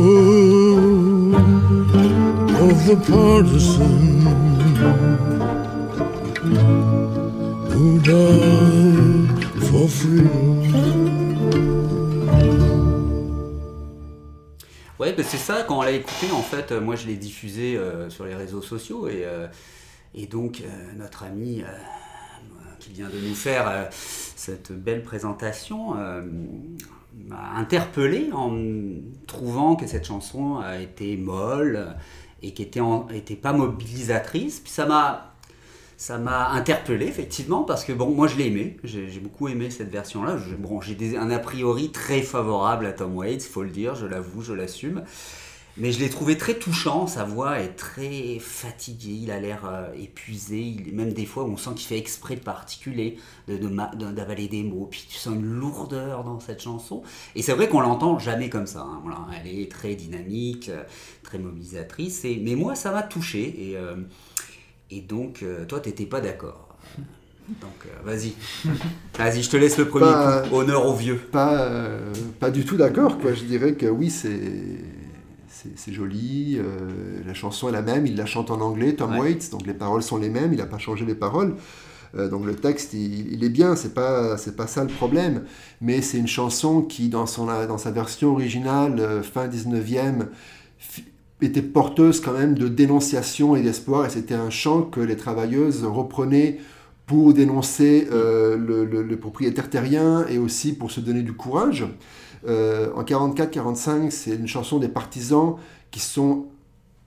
of 2.68 2.76
the 2.88 2.96
partisan 3.06 4.17
freedom. 9.88 10.28
Ouais, 14.98 15.12
bah, 15.12 15.22
c'est 15.22 15.36
ça, 15.36 15.62
quand 15.66 15.78
on 15.78 15.82
l'a 15.82 15.92
écouté, 15.92 16.26
en 16.32 16.42
fait, 16.42 16.72
euh, 16.72 16.80
moi 16.80 16.96
je 16.96 17.06
l'ai 17.06 17.16
diffusé 17.16 17.76
euh, 17.76 18.10
sur 18.10 18.24
les 18.24 18.34
réseaux 18.34 18.62
sociaux 18.62 19.06
et, 19.08 19.22
euh, 19.24 19.46
et 20.14 20.26
donc 20.26 20.62
notre 20.96 21.22
ami 21.22 21.62
qui 22.80 22.90
vient 22.92 23.08
de 23.08 23.18
nous 23.18 23.34
faire 23.34 23.88
cette 23.90 24.72
belle 24.72 25.02
présentation 25.02 25.94
m'a 25.94 27.50
interpellé 27.56 28.30
en 28.32 28.56
trouvant 29.26 29.76
que 29.76 29.86
cette 29.86 30.06
chanson 30.06 30.60
été 30.80 31.16
molle 31.16 31.94
et 32.42 32.54
qui 32.54 32.62
était, 32.62 32.80
en- 32.80 33.08
était 33.10 33.36
pas 33.36 33.52
mobilisatrice. 33.52 34.60
Puis 34.60 34.72
ça 34.72 34.86
m'a 34.86 35.34
ça 35.98 36.16
m'a 36.16 36.50
interpellé 36.52 37.06
effectivement 37.06 37.64
parce 37.64 37.84
que 37.84 37.92
bon 37.92 38.10
moi 38.14 38.28
je 38.28 38.36
l'ai 38.36 38.46
aimé. 38.46 38.78
J'ai 38.84 39.20
beaucoup 39.20 39.48
aimé 39.48 39.68
cette 39.70 39.90
version 39.90 40.22
là 40.22 40.38
bon 40.58 40.80
j'ai 40.80 41.16
un 41.18 41.30
a 41.30 41.40
priori 41.40 41.90
très 41.92 42.22
favorable 42.22 42.86
à 42.86 42.92
Tom 42.92 43.16
Waits 43.16 43.42
faut 43.44 43.64
le 43.64 43.70
dire 43.70 43.96
je 43.96 44.06
l'avoue 44.06 44.42
je 44.42 44.54
l'assume. 44.54 45.02
Mais 45.76 45.92
je 45.92 46.00
l'ai 46.00 46.10
trouvé 46.10 46.36
très 46.36 46.54
touchant. 46.54 47.06
Sa 47.06 47.24
voix 47.24 47.60
est 47.60 47.76
très 47.76 48.38
fatiguée. 48.40 49.20
Il 49.22 49.30
a 49.30 49.38
l'air 49.40 49.64
euh, 49.66 49.92
épuisé. 49.96 50.76
Même 50.92 51.12
des 51.12 51.26
fois 51.26 51.44
on 51.44 51.56
sent 51.56 51.70
qu'il 51.76 51.86
fait 51.86 51.98
exprès 51.98 52.34
de 52.36 52.40
particuler 52.40 53.16
de, 53.48 53.56
de 53.56 53.68
de- 53.68 54.12
d'avaler 54.12 54.48
des 54.48 54.64
mots. 54.64 54.88
Puis 54.90 55.06
tu 55.08 55.16
sens 55.18 55.34
une 55.36 55.44
lourdeur 55.46 56.24
dans 56.24 56.40
cette 56.40 56.62
chanson. 56.62 57.02
Et 57.36 57.42
c'est 57.42 57.52
vrai 57.52 57.68
qu'on 57.68 57.80
l'entend 57.80 58.18
jamais 58.18 58.50
comme 58.50 58.66
ça 58.66 58.80
hein. 58.82 59.02
Elle 59.44 59.60
est 59.60 59.70
très 59.70 59.94
dynamique 59.94 60.68
euh, 60.68 60.82
très 61.22 61.38
mobilisatrice. 61.38 62.24
Mais 62.42 62.56
moi 62.56 62.74
ça 62.74 62.90
m'a 62.92 63.02
touché. 63.04 63.74
Euh, 63.76 63.96
et 64.90 65.00
donc, 65.00 65.42
euh, 65.42 65.64
toi, 65.66 65.80
t'étais 65.80 66.06
pas 66.06 66.20
d'accord. 66.20 66.76
Donc, 67.62 67.86
euh, 67.86 68.02
vas-y. 68.04 68.34
Vas-y, 69.18 69.42
je 69.42 69.48
te 69.48 69.56
laisse 69.56 69.78
le 69.78 69.88
premier 69.88 70.04
Bah, 70.04 70.42
coup. 70.46 70.56
Honneur 70.56 70.84
aux 70.86 70.94
vieux. 70.94 71.16
pas, 71.16 71.62
euh, 71.62 72.12
pas 72.38 72.50
du 72.50 72.64
tout 72.66 72.76
d'accord. 72.76 73.16
Quoi. 73.18 73.32
Je 73.32 73.44
dirais 73.44 73.72
que 73.72 73.86
oui, 73.86 74.10
c'est, 74.10 74.38
c'est, 75.74 75.92
joli. 75.94 76.58
euh, 76.58 77.22
la 77.26 77.32
chanson 77.32 77.70
est 77.70 77.72
la 77.72 77.80
même. 77.80 78.04
Il 78.06 78.16
la 78.16 78.26
chante 78.26 78.50
en 78.50 78.60
anglais, 78.60 78.94
Tom 78.96 79.12
Ouais. 79.12 79.20
Waits. 79.20 79.50
Donc 79.50 79.66
les 79.66 79.72
paroles 79.72 80.02
sont 80.02 80.18
les 80.18 80.28
mêmes. 80.28 80.52
Il 80.52 80.58
n'a 80.58 80.66
pas 80.66 80.76
changé 80.76 81.06
les 81.06 81.14
paroles. 81.14 81.54
Euh, 82.14 82.28
donc 82.28 82.44
le 82.44 82.54
texte, 82.54 82.92
il, 82.92 83.32
il 83.32 83.42
est 83.42 83.48
bien. 83.48 83.76
C'est 83.76 83.94
pas, 83.94 84.36
c'est 84.36 84.54
pas 84.54 84.66
ça 84.66 84.82
le 84.84 84.90
problème. 84.90 85.44
Mais 85.80 86.02
c'est 86.02 86.18
une 86.18 86.28
chanson 86.28 86.82
qui, 86.82 87.08
dans, 87.08 87.24
son, 87.24 87.46
dans 87.46 87.78
sa 87.78 87.90
version 87.90 88.32
originale, 88.32 89.00
euh, 89.00 89.22
fin 89.22 89.48
19e, 89.48 90.26
fi- 90.78 91.04
était 91.40 91.62
porteuse 91.62 92.20
quand 92.20 92.32
même 92.32 92.54
de 92.54 92.68
dénonciation 92.68 93.56
et 93.56 93.62
d'espoir. 93.62 94.06
Et 94.06 94.10
c'était 94.10 94.34
un 94.34 94.50
chant 94.50 94.82
que 94.82 95.00
les 95.00 95.16
travailleuses 95.16 95.84
reprenaient 95.84 96.58
pour 97.06 97.32
dénoncer 97.32 98.06
euh, 98.12 98.56
le, 98.56 99.16
propriétaire 99.16 99.70
terrien 99.70 100.26
et 100.28 100.38
aussi 100.38 100.74
pour 100.74 100.90
se 100.90 101.00
donner 101.00 101.22
du 101.22 101.32
courage. 101.32 101.86
Euh, 102.46 102.90
en 102.94 103.02
44-45, 103.02 104.10
c'est 104.10 104.34
une 104.34 104.46
chanson 104.46 104.78
des 104.78 104.88
partisans 104.88 105.56
qui 105.90 106.00
sont 106.00 106.46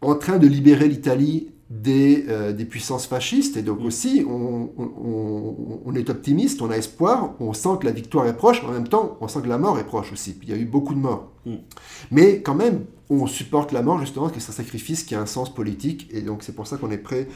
en 0.01 0.15
train 0.15 0.39
de 0.39 0.47
libérer 0.47 0.87
l'Italie 0.87 1.49
des, 1.71 2.25
euh, 2.27 2.51
des 2.51 2.65
puissances 2.65 3.07
fascistes. 3.07 3.55
Et 3.55 3.61
donc 3.61 3.79
aussi, 3.81 4.25
on, 4.27 4.69
on- 4.77 4.91
on- 5.05 5.79
on 5.85 5.95
est 5.95 6.09
optimiste, 6.09 6.61
on 6.61 6.69
a 6.69 6.75
espoir, 6.75 7.33
on 7.39 7.53
sent 7.53 7.69
que 7.79 7.85
la 7.85 7.93
victoire 7.93 8.27
est 8.27 8.35
proche, 8.35 8.61
mais 8.61 8.69
en 8.69 8.73
même 8.73 8.87
temps, 8.89 9.17
on 9.21 9.27
sent 9.29 9.39
que 9.41 9.47
la 9.47 9.57
mort 9.57 9.79
est 9.79 9.85
proche 9.85 10.11
aussi. 10.11 10.33
Puis 10.33 10.49
il 10.49 10.55
y 10.55 10.57
a 10.57 10.61
eu 10.61 10.65
beaucoup 10.65 10.93
de 10.93 10.99
morts. 10.99 11.31
Mm. 11.45 11.55
Mais 12.11 12.41
quand 12.41 12.55
même, 12.55 12.81
on 13.09 13.25
supporte 13.25 13.71
la 13.71 13.81
mort 13.83 13.99
justement 13.99 14.25
parce 14.25 14.35
que 14.37 14.41
c'est 14.43 14.51
un 14.51 14.63
sacrifice 14.63 15.03
qui 15.03 15.15
a 15.15 15.21
un 15.21 15.25
sens 15.25 15.53
politique. 15.53 16.09
Et 16.11 16.21
donc 16.21 16.43
c'est 16.43 16.53
pour 16.55 16.67
ça 16.67 16.75
qu'on 16.77 16.91
est 16.91 16.97
prêt 16.97 17.27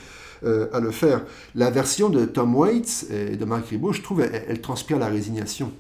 euh, 0.44 0.68
à 0.74 0.82
le 0.82 0.92
faire. 0.92 1.24
La 1.56 1.70
version 1.72 2.10
de 2.10 2.26
Tom 2.26 2.56
Waits 2.56 3.08
et 3.12 3.38
de 3.38 3.46
Mark 3.46 3.66
Ribot, 3.68 3.94
je 3.94 4.02
trouve, 4.02 4.20
elle, 4.22 4.44
elle 4.50 4.60
transpire 4.62 5.00
la 5.00 5.08
résignation. 5.08 5.72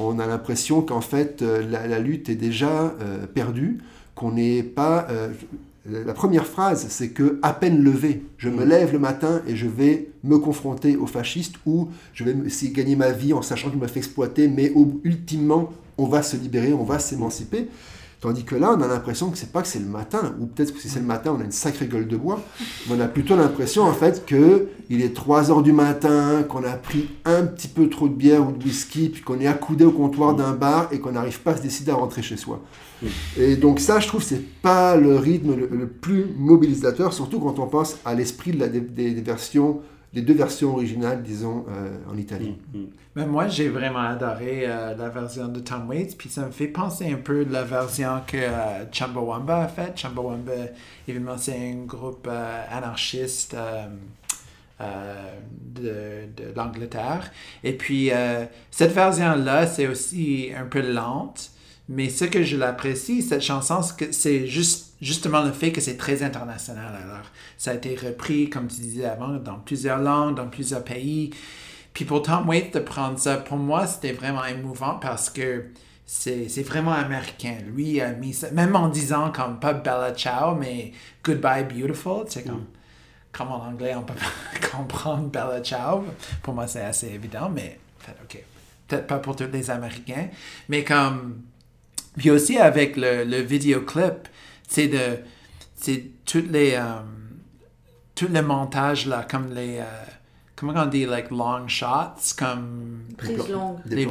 On 0.00 0.18
a 0.18 0.26
l'impression 0.26 0.82
qu'en 0.82 1.00
fait, 1.00 1.42
euh, 1.42 1.64
la, 1.68 1.86
la 1.86 1.98
lutte 2.00 2.28
est 2.28 2.34
déjà 2.34 2.92
euh, 3.00 3.26
perdue, 3.26 3.78
qu'on 4.16 4.32
n'est 4.32 4.62
pas... 4.64 5.06
euh, 5.88 6.04
la 6.04 6.12
première 6.12 6.46
phrase, 6.46 6.86
c'est 6.90 7.10
que 7.10 7.38
à 7.42 7.52
peine 7.52 7.82
levé, 7.82 8.22
je 8.36 8.48
me 8.48 8.64
lève 8.64 8.92
le 8.92 8.98
matin 8.98 9.40
et 9.46 9.56
je 9.56 9.66
vais 9.66 10.10
me 10.24 10.38
confronter 10.38 10.96
aux 10.96 11.06
fascistes 11.06 11.54
ou 11.64 11.88
je 12.12 12.24
vais 12.24 12.34
essayer 12.46 12.70
de 12.70 12.76
gagner 12.76 12.96
ma 12.96 13.12
vie 13.12 13.32
en 13.32 13.42
sachant 13.42 13.68
que 13.68 13.74
je 13.76 13.80
me 13.80 13.86
fais 13.86 14.00
exploiter, 14.00 14.48
mais 14.48 14.72
ultimement, 15.04 15.72
on 15.96 16.06
va 16.06 16.22
se 16.22 16.36
libérer, 16.36 16.72
on 16.72 16.84
va 16.84 16.98
s'émanciper. 16.98 17.68
Tandis 18.20 18.44
que 18.44 18.54
là, 18.54 18.74
on 18.76 18.82
a 18.82 18.86
l'impression 18.86 19.30
que 19.30 19.38
c'est 19.38 19.50
pas 19.50 19.62
que 19.62 19.68
c'est 19.68 19.78
le 19.78 19.86
matin, 19.86 20.34
ou 20.38 20.44
peut-être 20.46 20.74
que 20.74 20.80
si 20.80 20.90
c'est 20.90 21.00
le 21.00 21.06
matin, 21.06 21.34
on 21.36 21.40
a 21.40 21.44
une 21.44 21.52
sacrée 21.52 21.86
gueule 21.86 22.06
de 22.06 22.18
bois, 22.18 22.38
mais 22.88 22.96
on 22.96 23.00
a 23.00 23.08
plutôt 23.08 23.34
l'impression 23.34 23.82
en 23.84 23.94
fait 23.94 24.26
que 24.26 24.66
il 24.90 25.00
est 25.00 25.14
3 25.14 25.50
heures 25.50 25.62
du 25.62 25.72
matin, 25.72 26.42
qu'on 26.46 26.62
a 26.64 26.72
pris 26.72 27.08
un 27.24 27.44
petit 27.46 27.68
peu 27.68 27.88
trop 27.88 28.08
de 28.08 28.14
bière 28.14 28.46
ou 28.46 28.52
de 28.52 28.62
whisky, 28.62 29.08
puis 29.08 29.22
qu'on 29.22 29.40
est 29.40 29.46
accoudé 29.46 29.86
au 29.86 29.90
comptoir 29.92 30.34
d'un 30.34 30.52
bar 30.52 30.88
et 30.92 30.98
qu'on 31.00 31.12
n'arrive 31.12 31.40
pas 31.40 31.52
à 31.52 31.56
se 31.56 31.62
décider 31.62 31.92
à 31.92 31.94
rentrer 31.94 32.20
chez 32.20 32.36
soi. 32.36 32.60
Et 33.38 33.56
donc 33.56 33.80
ça, 33.80 34.00
je 34.00 34.08
trouve, 34.08 34.22
c'est 34.22 34.44
pas 34.60 34.96
le 34.96 35.16
rythme 35.16 35.54
le, 35.56 35.68
le 35.74 35.86
plus 35.86 36.26
mobilisateur, 36.36 37.14
surtout 37.14 37.40
quand 37.40 37.58
on 37.58 37.66
pense 37.68 37.96
à 38.04 38.14
l'esprit 38.14 38.50
de 38.52 38.58
la- 38.60 38.68
des, 38.68 38.80
des- 38.80 39.12
des 39.12 39.22
versions, 39.22 39.80
des 40.12 40.22
deux 40.22 40.34
versions 40.34 40.74
originales, 40.74 41.22
disons, 41.22 41.64
euh, 41.68 41.96
en 42.10 42.16
Italie. 42.16 42.56
Mais 43.16 43.26
moi, 43.26 43.48
j'ai 43.48 43.68
vraiment 43.68 44.00
adoré 44.00 44.62
euh, 44.66 44.94
la 44.96 45.08
version 45.08 45.48
de 45.48 45.58
Tom 45.58 45.88
Waits, 45.88 46.16
puis 46.16 46.28
ça 46.28 46.46
me 46.46 46.52
fait 46.52 46.68
penser 46.68 47.12
un 47.12 47.16
peu 47.16 47.44
de 47.44 47.52
la 47.52 47.64
version 47.64 48.20
que 48.24 48.36
euh, 48.36 48.90
Chumbawamba 48.92 49.64
a 49.64 49.68
faite. 49.68 49.98
Chumbawamba, 49.98 50.52
évidemment, 51.08 51.36
c'est 51.36 51.56
un 51.56 51.84
groupe 51.86 52.28
euh, 52.30 52.64
anarchiste 52.70 53.56
de, 54.80 56.54
l'Angleterre. 56.54 57.30
Et 57.64 57.76
puis, 57.76 58.10
cette 58.70 58.92
version-là, 58.92 59.66
c'est 59.66 59.86
aussi 59.86 60.50
un 60.56 60.64
peu 60.64 60.80
lente, 60.80 61.50
mais 61.88 62.08
ce 62.08 62.24
que 62.24 62.42
je 62.42 62.56
l'apprécie, 62.56 63.22
cette 63.22 63.42
chanson, 63.42 63.80
c'est 64.12 64.46
juste, 64.46 64.89
justement 65.00 65.42
le 65.42 65.52
fait 65.52 65.72
que 65.72 65.80
c'est 65.80 65.96
très 65.96 66.22
international. 66.22 66.94
Alors, 67.02 67.24
ça 67.56 67.72
a 67.72 67.74
été 67.74 67.96
repris, 67.96 68.50
comme 68.50 68.68
tu 68.68 68.80
disais 68.80 69.06
avant, 69.06 69.28
dans 69.28 69.58
plusieurs 69.58 69.98
langues, 69.98 70.36
dans 70.36 70.48
plusieurs 70.48 70.84
pays. 70.84 71.30
Puis 71.92 72.04
pour 72.04 72.22
Tom 72.22 72.48
Waits 72.48 72.74
de 72.74 72.80
prendre 72.80 73.18
ça, 73.18 73.36
pour 73.36 73.56
moi, 73.56 73.86
c'était 73.86 74.12
vraiment 74.12 74.44
émouvant 74.44 74.94
parce 74.94 75.30
que 75.30 75.66
c'est 76.06 76.62
vraiment 76.62 76.92
américain. 76.92 77.58
Lui 77.66 78.00
a 78.00 78.12
mis 78.12 78.34
ça, 78.34 78.50
même 78.50 78.74
en 78.76 78.88
disant 78.88 79.30
comme 79.30 79.58
pas 79.60 79.72
Bella 79.72 80.12
Ciao, 80.14 80.54
mais 80.54 80.92
Goodbye 81.24 81.64
Beautiful, 81.64 82.24
c'est 82.28 82.44
comme, 82.44 82.66
comme 83.32 83.48
en 83.48 83.64
anglais 83.64 83.94
on 83.94 84.02
peut 84.02 84.14
pas 84.14 84.68
comprendre 84.76 85.28
Bella 85.28 85.60
Ciao. 85.60 86.04
Pour 86.42 86.54
moi, 86.54 86.66
c'est 86.66 86.82
assez 86.82 87.08
évident, 87.08 87.48
mais 87.48 87.78
ok. 88.24 88.42
Peut-être 88.88 89.06
pas 89.06 89.18
pour 89.18 89.36
tous 89.36 89.44
les 89.52 89.70
Américains, 89.70 90.28
mais 90.68 90.84
comme. 90.84 91.42
Puis 92.16 92.30
aussi 92.30 92.58
avec 92.58 92.96
le, 92.96 93.22
le 93.22 93.36
vidéoclip, 93.36 94.28
c'est 94.70 94.88
de. 94.88 95.18
C'est 95.76 96.10
toutes 96.24 96.50
les. 96.50 96.72
euh, 96.74 97.00
tout 98.14 98.28
le 98.30 98.42
montage 98.42 99.06
là, 99.06 99.26
comme 99.28 99.52
les. 99.52 99.78
euh, 99.78 100.04
comment 100.60 100.74
on 100.76 100.86
dit, 100.86 101.06
like 101.06 101.30
long 101.30 101.66
shots, 101.68 102.34
comme 102.38 103.04
Prise 103.16 103.48
longue. 103.48 103.78
Des 103.86 104.06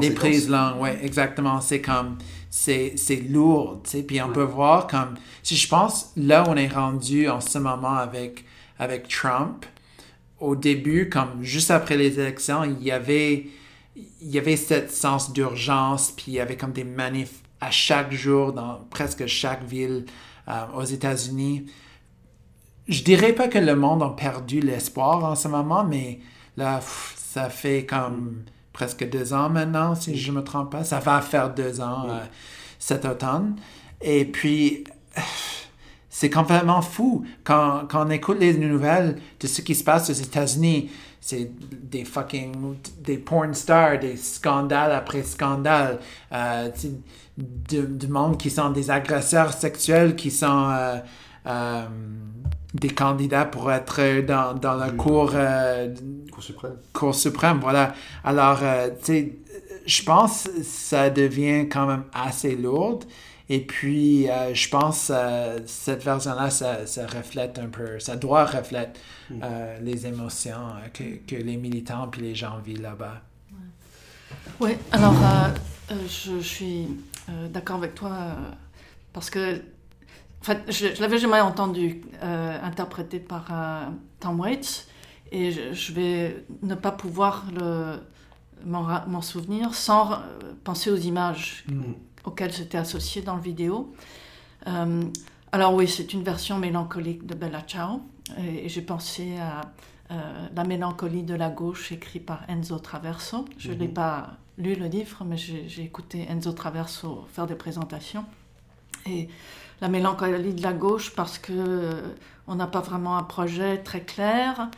les, 0.00 0.10
prises 0.10 0.48
longues, 0.50 0.80
ouais, 0.80 0.98
exactement. 1.02 1.60
C'est 1.60 1.80
comme, 1.80 2.18
c'est, 2.50 2.94
c'est 2.96 3.16
lourd, 3.16 3.80
tu 3.84 3.90
sais. 3.90 4.02
Puis 4.02 4.20
on 4.20 4.30
peut 4.30 4.42
voir 4.42 4.86
comme, 4.86 5.14
si 5.42 5.56
je 5.56 5.66
pense, 5.66 6.12
là 6.16 6.44
où 6.44 6.50
on 6.50 6.56
est 6.56 6.68
rendu 6.68 7.28
en 7.28 7.40
ce 7.40 7.58
moment 7.58 7.96
avec, 7.96 8.44
avec 8.78 9.08
Trump, 9.08 9.64
au 10.40 10.56
début, 10.56 11.08
comme 11.08 11.42
juste 11.42 11.70
après 11.70 11.96
les 11.96 12.20
élections, 12.20 12.64
il 12.64 12.82
y 12.82 12.90
avait, 12.90 13.46
il 13.96 14.28
y 14.30 14.38
avait 14.38 14.56
cette 14.56 14.92
sens 14.92 15.32
d'urgence, 15.32 16.12
puis 16.14 16.26
il 16.28 16.34
y 16.34 16.40
avait 16.40 16.56
comme 16.56 16.72
des 16.72 16.84
manifs 16.84 17.43
à 17.64 17.70
chaque 17.70 18.12
jour 18.12 18.52
dans 18.52 18.80
presque 18.90 19.26
chaque 19.26 19.64
ville 19.64 20.04
euh, 20.48 20.52
aux 20.76 20.84
États-Unis. 20.84 21.66
Je 22.86 23.02
dirais 23.02 23.32
pas 23.32 23.48
que 23.48 23.58
le 23.58 23.74
monde 23.74 24.02
a 24.02 24.10
perdu 24.10 24.60
l'espoir 24.60 25.24
en 25.24 25.34
ce 25.34 25.48
moment, 25.48 25.84
mais 25.84 26.20
là, 26.56 26.76
pff, 26.76 27.14
ça 27.16 27.48
fait 27.48 27.86
comme 27.86 28.44
presque 28.72 29.08
deux 29.08 29.32
ans 29.32 29.48
maintenant, 29.48 29.94
si 29.94 30.16
je 30.16 30.32
me 30.32 30.42
trompe 30.42 30.70
pas. 30.72 30.84
Ça 30.84 30.98
va 31.00 31.20
faire 31.22 31.54
deux 31.54 31.80
ans 31.80 32.06
euh, 32.08 32.20
cet 32.78 33.06
automne. 33.06 33.56
Et 34.02 34.26
puis, 34.26 34.84
c'est 36.10 36.30
complètement 36.30 36.82
fou. 36.82 37.24
Quand, 37.44 37.84
quand 37.88 38.06
on 38.06 38.10
écoute 38.10 38.38
les 38.40 38.54
nouvelles 38.54 39.16
de 39.40 39.46
ce 39.46 39.62
qui 39.62 39.74
se 39.74 39.84
passe 39.84 40.10
aux 40.10 40.12
États-Unis, 40.12 40.90
c'est 41.24 41.50
des 41.58 42.04
fucking 42.04 42.76
des 42.98 43.16
porn 43.16 43.54
stars, 43.54 43.98
des 43.98 44.18
scandales 44.18 44.92
après 44.92 45.22
scandales, 45.22 45.98
euh, 46.32 46.68
du, 47.36 47.82
du 47.86 48.08
monde 48.08 48.38
qui 48.38 48.50
sont 48.50 48.70
des 48.70 48.90
agresseurs 48.90 49.52
sexuels, 49.52 50.16
qui 50.16 50.30
sont 50.30 50.70
euh, 50.70 50.96
euh, 51.46 51.84
des 52.72 52.90
candidats 52.90 53.44
pour 53.44 53.70
être 53.72 54.20
dans, 54.26 54.54
dans 54.54 54.74
la 54.74 54.90
cour, 54.90 55.32
euh, 55.34 55.94
Cour 56.32 56.42
suprême. 56.42 56.76
cour 56.92 57.14
suprême. 57.14 57.58
Voilà. 57.60 57.94
Alors, 58.24 58.58
euh, 58.62 58.88
tu 58.98 59.04
sais, 59.04 59.32
je 59.86 60.02
pense 60.02 60.44
que 60.44 60.62
ça 60.62 61.10
devient 61.10 61.68
quand 61.68 61.86
même 61.86 62.04
assez 62.12 62.56
lourde. 62.56 63.04
Et 63.50 63.60
puis, 63.60 64.30
euh, 64.30 64.54
je 64.54 64.68
pense 64.70 65.08
que 65.08 65.62
cette 65.66 66.02
version-là, 66.02 66.48
ça, 66.48 66.86
ça 66.86 67.06
reflète 67.06 67.58
un 67.58 67.66
peu, 67.68 68.00
ça 68.00 68.16
doit 68.16 68.46
refléter 68.46 68.98
euh, 69.30 69.78
les 69.82 70.06
émotions 70.06 70.52
euh, 70.54 70.88
que, 70.92 71.04
que 71.26 71.40
les 71.40 71.58
militants 71.58 72.08
puis 72.08 72.22
les 72.22 72.34
gens 72.34 72.58
vivent 72.64 72.80
là-bas. 72.80 73.20
Oui, 74.60 74.70
alors 74.92 75.12
euh, 75.90 75.94
je, 76.08 76.38
je 76.38 76.46
suis 76.46 76.88
euh, 77.28 77.48
d'accord 77.48 77.76
avec 77.76 77.94
toi 77.94 78.10
euh, 78.10 78.34
parce 79.12 79.30
que 79.30 79.56
en 80.40 80.44
fait, 80.44 80.62
je, 80.68 81.00
l'avais 81.00 81.18
jamais 81.18 81.40
entendu 81.40 82.02
interprété 82.20 83.18
par 83.18 83.50
Tom 84.20 84.40
Waits 84.40 84.86
et 85.32 85.50
je, 85.50 85.72
je 85.72 85.92
vais 85.92 86.44
ne 86.62 86.74
pas 86.74 86.92
pouvoir 86.92 87.46
m'en 88.66 89.22
souvenir 89.22 89.74
sans 89.74 90.18
penser 90.62 90.90
aux 90.90 90.98
images 90.98 91.64
auxquelles 92.24 92.52
c'était 92.52 92.76
associé 92.76 93.22
dans 93.22 93.36
le 93.36 93.40
vidéo. 93.40 93.94
Alors 95.50 95.72
oui, 95.72 95.88
c'est 95.88 96.12
une 96.12 96.22
version 96.22 96.58
mélancolique 96.58 97.24
de 97.24 97.34
Bella 97.34 97.62
Ciao 97.62 98.02
et, 98.36 98.66
et 98.66 98.68
j'ai 98.68 98.82
pensé 98.82 99.38
à 99.38 99.62
euh, 100.10 100.46
La 100.54 100.64
mélancolie 100.64 101.22
de 101.22 101.34
la 101.34 101.50
gauche 101.50 101.92
écrit 101.92 102.20
par 102.20 102.48
Enzo 102.48 102.78
Traverso. 102.78 103.44
Je 103.58 103.72
n'ai 103.72 103.88
pas 103.88 104.34
lu 104.58 104.74
le 104.74 104.86
livre, 104.86 105.24
mais 105.24 105.36
j'ai 105.36 105.82
écouté 105.82 106.26
Enzo 106.28 106.52
Traverso 106.52 107.26
faire 107.32 107.46
des 107.46 107.54
présentations. 107.54 108.24
Et 109.06 109.28
la 109.80 109.88
mélancolie 109.88 110.54
de 110.54 110.62
la 110.62 110.72
gauche 110.72 111.14
parce 111.14 111.38
que 111.38 111.52
euh, 111.52 112.02
on 112.46 112.54
n'a 112.54 112.66
pas 112.66 112.80
vraiment 112.80 113.16
un 113.16 113.22
projet 113.22 113.78
très 113.78 114.02
clair 114.02 114.70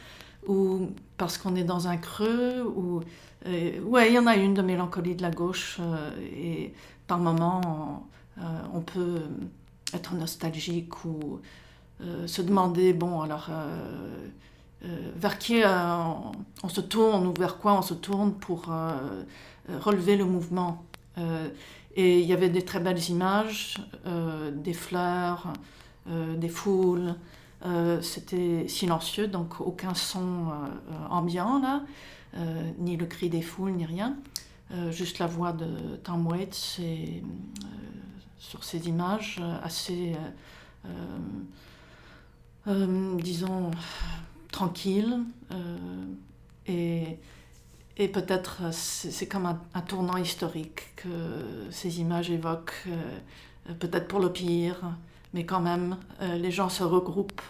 ou 0.47 0.91
parce 1.17 1.39
qu'on 1.39 1.55
est 1.57 1.65
dans 1.65 1.89
un 1.89 1.97
creux 1.97 2.63
ou 2.65 3.03
euh, 3.47 3.81
ouais, 3.83 4.09
il 4.09 4.15
y 4.15 4.19
en 4.19 4.27
a 4.27 4.37
une 4.37 4.55
de 4.55 4.63
mélancolie 4.63 5.15
de 5.15 5.23
la 5.23 5.31
gauche 5.31 5.79
et 6.37 6.73
par 7.07 7.19
moments 7.19 8.05
on, 8.41 8.79
on 8.79 8.81
peut 8.81 9.23
être 9.93 10.15
nostalgique 10.15 11.05
ou 11.05 11.41
se 12.27 12.43
demander 12.43 12.93
bon 12.93 13.21
alors 13.21 13.49
vers 14.83 15.39
qui 15.39 15.63
euh, 15.63 15.69
on, 16.63 16.69
se 16.69 16.81
tourne 16.81 17.27
ou 17.27 17.35
vers 17.39 17.59
quoi 17.59 17.75
on 17.75 17.83
se 17.83 17.95
tourne 17.95 18.33
pour 18.35 18.67
euh, 18.71 19.23
euh, 19.71 19.79
relever 19.81 20.17
le 20.17 20.25
mouvement. 20.25 20.85
Euh, 21.19 21.49
et 21.95 22.21
il 22.21 22.27
y 22.27 22.33
avait 22.33 22.51
des 22.51 22.63
très 22.63 22.79
belles 22.79 23.09
images, 23.09 23.77
euh, 24.07 24.51
des 24.51 24.75
fleurs, 24.75 25.53
euh, 26.09 26.37
des 26.37 26.49
foules. 26.49 27.15
Euh, 27.65 28.03
C'était 28.03 28.69
silencieux, 28.69 29.29
donc 29.29 29.61
aucun 29.61 29.95
son 29.95 30.21
euh, 30.21 30.53
euh, 30.91 31.07
ambiant 31.09 31.59
là, 31.59 31.83
euh, 32.37 32.71
ni 32.79 32.97
le 32.97 33.07
cri 33.07 33.31
des 33.31 33.43
foules, 33.43 33.73
ni 33.73 33.87
rien. 33.87 34.15
Euh, 34.73 34.91
juste 34.91 35.21
la 35.21 35.27
voix 35.27 35.53
de 35.53 35.97
Tom 36.03 36.27
Waits 36.27 36.81
et, 36.81 37.23
euh, 37.23 37.67
sur 38.39 38.63
ces 38.63 38.89
images 38.89 39.39
euh, 39.41 39.59
assez, 39.63 40.13
euh, 40.85 40.89
euh, 42.69 42.77
euh, 42.85 43.17
disons, 43.17 43.71
tranquilles. 44.57 45.19
euh, 45.53 46.07
et 46.67 47.19
et 47.99 48.09
peut-être 48.09 48.59
euh, 48.65 48.73
c'est 48.73 49.27
comme 49.27 49.47
un, 49.47 49.59
un 49.75 49.81
tournant 49.81 50.17
historique 50.19 50.95
que 50.97 51.09
ces 51.71 52.01
images 52.01 52.31
évoquent, 52.31 52.85
euh, 52.89 53.75
peut-être 53.79 54.07
pour 54.09 54.21
le 54.21 54.31
pire, 54.33 54.79
mais 55.33 55.45
quand 55.47 55.61
même, 55.61 55.97
les 56.21 56.51
gens 56.51 56.69
se 56.71 56.83
regroupent 56.85 57.43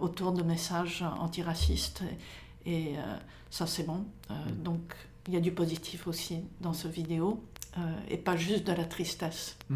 autour 0.00 0.32
de 0.32 0.42
messages 0.42 1.04
antiracistes 1.20 2.02
et, 2.64 2.72
et, 2.92 2.96
ça 3.50 3.66
c'est 3.66 3.84
bon. 3.84 4.04
Euh, 4.30 4.34
donc 4.64 4.94
il 5.26 5.34
y 5.34 5.36
a 5.36 5.40
du 5.40 5.52
positif 5.52 6.06
aussi 6.06 6.38
dans 6.60 6.72
ce 6.72 6.88
vidéo 6.88 7.42
et 8.08 8.16
pas 8.16 8.36
juste 8.36 8.64
de 8.66 8.72
la 8.72 8.84
tristesse. 8.84 9.56
Et- 9.70 9.74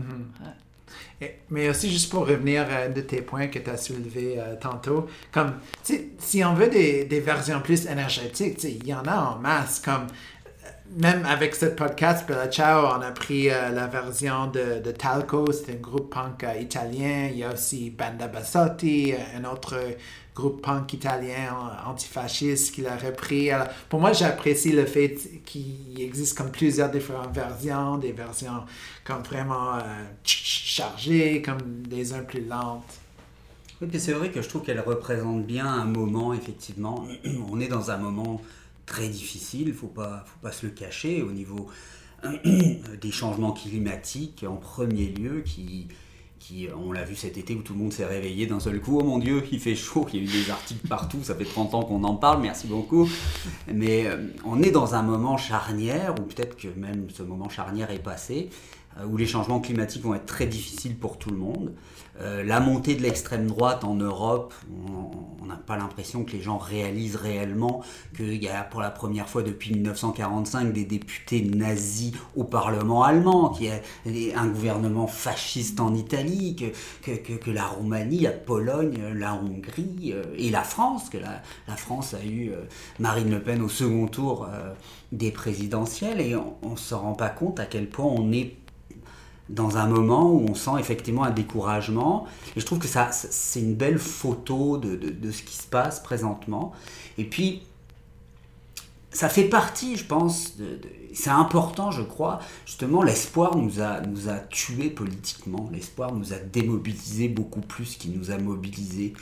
mais 1.51 1.68
aussi, 1.68 1.90
juste 1.90 2.11
pour 2.11 2.27
revenir 2.27 2.62
à 2.62 2.85
un 2.85 2.88
de 2.88 3.01
tes 3.01 3.23
points 3.23 3.49
que 3.49 3.59
tu 3.59 3.71
as 3.71 3.77
soulevé 3.77 4.37
euh, 4.38 4.57
tantôt, 4.61 5.07
comme, 5.31 5.55
si 5.83 6.45
on 6.45 6.55
veut 6.55 6.68
des, 6.68 7.21
versions 7.21 7.61
plus 7.61 7.87
énergétiques, 7.87 8.62
il 8.64 8.87
y 8.87 8.95
en 8.95 9.05
a 9.05 9.16
en 9.16 9.38
masse, 9.38 9.81
comme, 9.81 10.07
euh, 10.07 10.68
même 10.97 11.25
avec 11.27 11.55
ce 11.55 11.66
podcast, 11.66 12.27
Bella 12.27 12.49
Ciao, 12.49 12.87
on 12.87 13.03
a 13.03 13.11
pris 13.12 13.51
euh, 13.51 13.71
la 13.71 13.87
version 13.87 14.49
de, 14.49 14.90
Talco, 14.90 15.53
c'est 15.53 15.73
un 15.73 15.77
groupe 15.77 16.12
punk 16.12 16.45
italien, 16.61 17.29
il 17.31 17.38
y 17.38 17.45
a 17.45 17.53
aussi 17.53 17.90
Banda 17.90 18.27
Bassotti, 18.27 19.14
un 19.37 19.45
autre 19.45 19.77
groupe 20.35 20.62
punk 20.62 20.92
italien 20.95 21.55
antifasciste 21.87 22.75
qui 22.75 22.81
l'a 22.81 22.97
repris. 22.97 23.51
Pour 23.88 24.01
moi, 24.01 24.12
j'apprécie 24.12 24.73
le 24.73 24.87
fait 24.87 25.18
qu'il 25.45 26.01
existe 26.01 26.37
comme 26.37 26.51
plusieurs 26.51 26.90
différentes 26.90 27.35
versions, 27.35 27.99
des 27.99 28.12
versions 28.12 28.64
comme 29.05 29.23
vraiment 29.23 29.77
euh, 29.77 29.81
chargées, 30.25 31.42
comme 31.42 31.83
des 31.87 32.14
uns 32.14 32.23
plus 32.23 32.45
lentes. 32.47 33.01
Oui, 33.81 33.88
puis 33.88 34.01
c'est 34.01 34.12
vrai 34.12 34.31
que 34.31 34.40
je 34.40 34.49
trouve 34.49 34.62
qu'elle 34.62 34.81
représente 34.81 35.45
bien 35.45 35.66
un 35.66 35.85
moment, 35.85 36.33
effectivement. 36.33 37.07
On 37.51 37.61
est 37.61 37.68
dans 37.68 37.90
un 37.90 37.99
moment 37.99 38.40
très 38.87 39.09
difficile, 39.09 39.68
il 39.68 39.75
faut 39.75 39.87
pas, 39.87 40.25
faut 40.27 40.40
pas 40.40 40.53
se 40.53 40.66
le 40.66 40.73
cacher, 40.73 41.23
au 41.23 41.31
niveau 41.31 41.68
des 42.45 43.11
changements 43.11 43.53
climatiques 43.53 44.45
en 44.49 44.57
premier 44.57 45.09
lieu, 45.09 45.42
qui, 45.45 45.88
qui 46.42 46.66
on 46.74 46.90
l'a 46.90 47.05
vu 47.05 47.14
cet 47.14 47.38
été 47.38 47.55
où 47.55 47.62
tout 47.62 47.72
le 47.72 47.78
monde 47.78 47.92
s'est 47.92 48.05
réveillé 48.05 48.46
d'un 48.46 48.59
seul 48.59 48.81
coup. 48.81 48.98
Oh 49.00 49.05
mon 49.05 49.18
Dieu, 49.18 49.44
il 49.52 49.61
fait 49.61 49.76
chaud, 49.76 50.07
il 50.12 50.18
y 50.18 50.20
a 50.20 50.24
eu 50.24 50.44
des 50.44 50.50
articles 50.50 50.88
partout, 50.88 51.18
ça 51.22 51.37
fait 51.37 51.44
30 51.44 51.74
ans 51.74 51.83
qu'on 51.85 52.02
en 52.02 52.16
parle, 52.16 52.42
merci 52.42 52.66
beaucoup. 52.66 53.09
Mais 53.72 54.07
euh, 54.07 54.16
on 54.44 54.61
est 54.61 54.72
dans 54.72 54.96
un 54.96 55.02
moment 55.02 55.37
charnière, 55.37 56.14
ou 56.18 56.22
peut-être 56.22 56.57
que 56.57 56.66
même 56.76 57.07
ce 57.14 57.22
moment 57.22 57.48
charnière 57.48 57.92
est 57.92 58.02
passé, 58.02 58.50
euh, 58.50 58.82
où 59.09 59.16
les 59.16 59.26
changements 59.26 59.61
climatiques 59.61 60.02
vont 60.02 60.14
être 60.14 60.26
très 60.26 60.46
difficiles 60.46 60.96
pour 60.96 61.18
tout 61.18 61.31
le 61.31 61.37
monde. 61.37 61.72
Euh, 62.20 62.44
la 62.44 62.61
montée 62.61 62.94
de 62.94 63.02
l'extrême 63.02 63.46
droite 63.46 63.85
en 63.85 63.94
Europe, 63.94 64.52
on- 64.70 65.46
n'a 65.46 65.57
pas 65.57 65.76
l'impression 65.76 66.24
que 66.24 66.33
les 66.33 66.40
gens 66.40 66.57
réalisent 66.57 67.16
réellement 67.16 67.83
qu'il 68.16 68.42
y 68.42 68.48
a 68.48 68.62
pour 68.62 68.81
la 68.81 68.90
première 68.90 69.28
fois 69.28 69.42
depuis 69.42 69.72
1945 69.74 70.72
des 70.72 70.85
députés 70.85 71.42
nazis 71.42 72.12
au 72.37 72.44
Parlement 72.44 73.02
allemand, 73.02 73.50
qu'il 73.50 73.66
y 73.66 74.33
a 74.33 74.40
un 74.40 74.46
gouvernement 74.48 75.07
fasciste 75.07 75.78
en 75.81 75.94
Italie, 75.94 76.57
que, 77.02 77.50
la 77.50 77.66
Roumanie, 77.66 78.20
la 78.20 78.31
Pologne, 78.31 78.98
la 79.14 79.35
Hongrie 79.35 80.12
euh, 80.14 80.22
et 80.38 80.48
la 80.50 80.62
France, 80.62 81.11
que 81.11 81.18
la, 81.18 81.42
la 81.68 81.76
France 81.76 82.14
a 82.14 82.24
eu 82.24 82.50
euh, 82.50 82.62
Marine 82.98 83.31
Le 83.31 83.40
Pen 83.42 83.61
au 83.62 83.68
second 83.68 84.07
tour 84.07 84.46
euh, 84.50 84.72
des 85.11 85.33
présidentielles 85.33 86.20
et 86.20 86.35
on 86.37 86.70
ne 86.70 86.76
se 86.76 86.94
rend 86.94 87.12
pas 87.14 87.28
compte 87.28 87.61
à 87.61 87.66
quel 87.66 87.88
point 87.90 88.07
on 88.07 88.33
est 88.33 88.57
dans 89.53 89.77
un 89.77 89.87
moment 89.87 90.33
où 90.33 90.47
on 90.49 90.55
sent 90.55 90.73
effectivement 90.81 91.25
un 91.25 91.31
découragement. 91.31 92.27
Et 92.57 92.61
je 92.61 92.67
trouve 92.67 92.79
que 92.79 92.88
ça, 92.88 93.11
c'est 93.12 93.61
une 93.61 93.75
belle 93.75 93.99
photo 93.99 94.79
de, 94.79 94.97
de- 94.97 95.11
de 95.11 95.31
ce 95.31 95.43
qui 95.43 95.57
se 95.57 95.67
passe 95.67 96.01
présentement. 96.01 96.73
Et 97.19 97.25
puis, 97.25 97.62
ça 99.12 99.29
fait 99.29 99.44
partie, 99.44 99.96
je 99.96 100.07
pense, 100.07 100.55
c'est 101.12 101.31
important, 101.31 101.90
je 101.90 102.03
crois. 102.03 102.40
Justement, 102.64 103.03
l'espoir 103.03 103.57
nous 103.57 103.81
a, 103.81 104.01
nous 104.01 104.31
a 104.31 104.38
tués 104.38 104.88
politiquement. 104.88 105.68
L'espoir 105.70 106.14
nous 106.14 106.33
a 106.33 106.37
démobilisés 106.37 107.29
beaucoup 107.29 107.61
plus 107.61 107.96
qu'il 107.96 108.12
nous 108.12 108.31
a 108.31 108.38
mobilisés. 108.38 109.12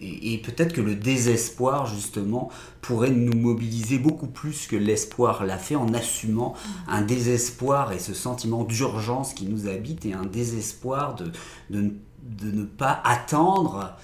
Et, 0.00 0.38
peut-être 0.38 0.72
que 0.72 0.80
le 0.80 0.94
désespoir, 0.94 1.86
justement, 1.86 2.50
pourrait 2.80 3.10
nous 3.10 3.36
mobiliser 3.36 3.98
beaucoup 3.98 4.28
plus 4.28 4.66
que 4.66 4.76
l'espoir 4.76 5.44
l'a 5.44 5.58
fait 5.58 5.76
en 5.76 5.92
assumant 5.92 6.54
un 6.88 7.02
désespoir 7.02 7.92
et 7.92 7.98
ce 7.98 8.14
sentiment 8.14 8.64
d'urgence 8.64 9.34
qui 9.34 9.44
nous 9.44 9.68
habite 9.68 10.06
et 10.06 10.14
un 10.14 10.24
désespoir 10.24 11.16
de, 11.16 11.30
de 11.68 12.50
ne 12.50 12.64
pas 12.64 13.00
attendre 13.04 13.94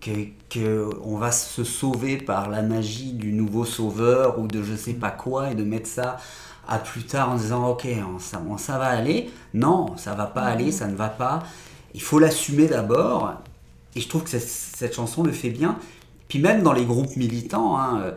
que, 0.00 0.90
on 1.04 1.16
va 1.16 1.30
se 1.32 1.64
sauver 1.64 2.16
par 2.16 2.48
la 2.50 2.62
magie 2.62 3.12
du 3.12 3.32
nouveau 3.32 3.64
sauveur 3.64 4.38
ou 4.38 4.46
de 4.46 4.62
je 4.62 4.74
sais 4.74 4.94
pas 4.94 5.10
quoi 5.10 5.50
et 5.50 5.54
de 5.54 5.64
mettre 5.64 5.88
ça 5.88 6.16
à 6.68 6.78
plus 6.78 7.04
tard 7.04 7.30
en 7.30 7.36
disant 7.36 7.68
ok 7.68 7.86
on- 8.14 8.18
ça, 8.18 8.42
on- 8.48 8.58
ça 8.58 8.78
va 8.78 8.86
aller. 8.86 9.30
Non 9.54 9.96
ça 9.96 10.14
va 10.14 10.26
pas 10.26 10.42
aller 10.42 10.72
ça 10.72 10.86
ne 10.86 10.96
va 10.96 11.08
pas. 11.08 11.42
Il 11.94 12.02
faut 12.02 12.18
l'assumer 12.18 12.66
d'abord. 12.68 13.34
Et 13.96 14.00
je 14.00 14.08
trouve 14.08 14.22
que 14.24 14.30
cette, 14.30 14.94
chanson 14.94 15.22
le 15.24 15.32
fait 15.32 15.50
bien. 15.50 15.76
Puis 16.28 16.38
même 16.38 16.62
dans 16.62 16.72
les 16.72 16.84
groupes 16.84 17.16
militants 17.16 17.76
hein, 17.78 18.00
euh, 18.04 18.12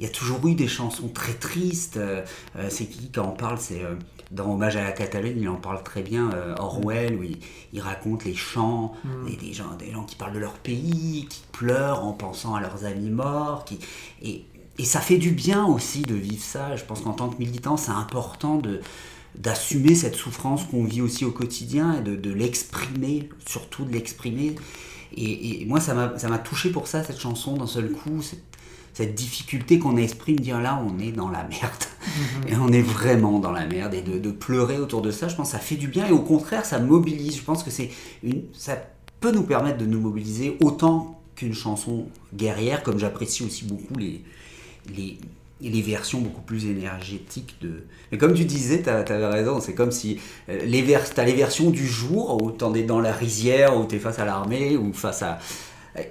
il 0.00 0.06
y 0.06 0.08
a 0.08 0.12
toujours 0.12 0.46
eu 0.48 0.54
des 0.54 0.68
chansons 0.68 1.08
très 1.08 1.34
tristes. 1.34 1.96
euh, 1.98 2.22
euh, 2.56 2.68
c'est 2.70 2.86
qui 2.86 3.10
quand 3.10 3.24
on 3.26 3.36
parle 3.36 3.58
C'est 3.58 3.82
euh, 3.84 3.94
dans 4.30 4.52
Hommage 4.52 4.76
à 4.76 4.84
la 4.84 4.92
Catalogne, 4.92 5.38
il 5.40 5.48
en 5.48 5.56
parle 5.56 5.82
très 5.82 6.02
bien, 6.02 6.30
euh, 6.32 6.54
Orwell, 6.58 7.16
où 7.16 7.22
il, 7.22 7.38
il 7.72 7.80
raconte 7.80 8.24
les 8.24 8.34
chants 8.34 8.92
des, 9.26 9.36
des 9.36 9.52
gens, 9.52 9.74
des 9.78 9.90
gens 9.90 10.04
qui 10.04 10.16
parlent 10.16 10.34
de 10.34 10.38
leur 10.38 10.54
pays, 10.54 11.26
qui 11.30 11.42
pleurent 11.52 12.04
en 12.04 12.12
pensant 12.12 12.54
à 12.54 12.60
leurs 12.60 12.84
amis 12.84 13.10
morts. 13.10 13.64
Qui, 13.64 13.78
et, 14.22 14.44
et 14.78 14.84
ça 14.84 15.00
fait 15.00 15.18
du 15.18 15.30
bien 15.30 15.64
aussi 15.64 16.02
de 16.02 16.14
vivre 16.14 16.42
ça. 16.42 16.76
Je 16.76 16.84
pense 16.84 17.00
qu'en 17.00 17.14
tant 17.14 17.28
que 17.30 17.38
militant, 17.38 17.76
c'est 17.76 17.92
important 17.92 18.56
de 18.56 18.80
d'assumer 19.34 19.94
cette 19.94 20.16
souffrance 20.16 20.64
qu'on 20.64 20.84
vit 20.84 21.00
aussi 21.00 21.24
au 21.24 21.30
quotidien 21.30 21.98
et 21.98 22.02
de, 22.02 22.16
de 22.16 22.32
l'exprimer, 22.32 23.28
surtout 23.46 23.84
de 23.84 23.92
l'exprimer. 23.92 24.56
Et, 25.16 25.62
et 25.62 25.64
moi, 25.64 25.80
ça 25.80 25.94
m'a 25.94 26.38
touché 26.38 26.70
pour 26.70 26.86
ça, 26.88 27.04
cette 27.04 27.20
chanson, 27.20 27.56
d'un 27.56 27.66
seul 27.66 27.92
coup, 27.92 28.20
cette, 28.98 29.14
difficulté 29.14 29.78
qu'on 29.78 29.96
exprime, 29.96 30.36
de 30.36 30.42
dire 30.42 30.60
là, 30.60 30.82
on 30.84 30.98
est 30.98 31.12
dans 31.12 31.28
la 31.28 31.44
merde. 31.44 31.84
Et 32.48 32.56
on 32.56 32.68
est 32.72 32.82
vraiment 32.82 33.38
dans 33.38 33.52
la 33.52 33.66
merde. 33.66 33.94
Et 33.94 34.02
de, 34.02 34.18
de 34.18 34.30
pleurer 34.30 34.78
autour 34.78 35.02
de 35.02 35.10
ça, 35.10 35.28
je 35.28 35.36
pense 35.36 35.48
que 35.48 35.52
ça 35.52 35.58
fait 35.58 35.76
du 35.76 35.88
bien. 35.88 36.06
Et 36.06 36.12
au 36.12 36.20
contraire, 36.20 36.64
ça 36.64 36.78
mobilise. 36.78 37.36
Je 37.36 37.42
pense 37.42 37.62
que 37.62 37.70
c'est 37.70 37.90
une, 38.22 38.42
ça 38.52 38.76
peut 39.20 39.32
nous 39.32 39.42
permettre 39.42 39.78
de 39.78 39.86
nous 39.86 40.00
mobiliser 40.00 40.56
autant 40.60 41.20
qu'une 41.34 41.54
chanson 41.54 42.06
guerrière, 42.34 42.82
comme 42.82 42.98
j'apprécie 42.98 43.44
aussi 43.44 43.64
beaucoup 43.64 43.96
les, 43.96 44.22
les, 44.96 45.18
les 45.60 45.82
versions 45.82 46.20
beaucoup 46.20 46.42
plus 46.42 46.66
énergétiques 46.66 47.56
de. 47.60 47.84
Mais 48.10 48.18
comme 48.18 48.34
tu 48.34 48.44
disais, 48.44 48.82
tu 48.82 48.90
avais 48.90 49.26
raison, 49.26 49.60
c'est 49.60 49.74
comme 49.74 49.92
si 49.92 50.18
euh, 50.48 50.58
les 50.64 50.82
vers, 50.82 51.08
t'as 51.12 51.24
les 51.24 51.32
versions 51.32 51.70
du 51.70 51.86
jour 51.86 52.42
où 52.42 52.50
t'en 52.50 52.74
es 52.74 52.82
dans 52.82 53.00
la 53.00 53.12
rizière, 53.12 53.78
où 53.78 53.84
t'es 53.84 53.98
face 53.98 54.18
à 54.18 54.24
l'armée, 54.24 54.76
ou 54.76 54.92
face 54.92 55.22
à. 55.22 55.38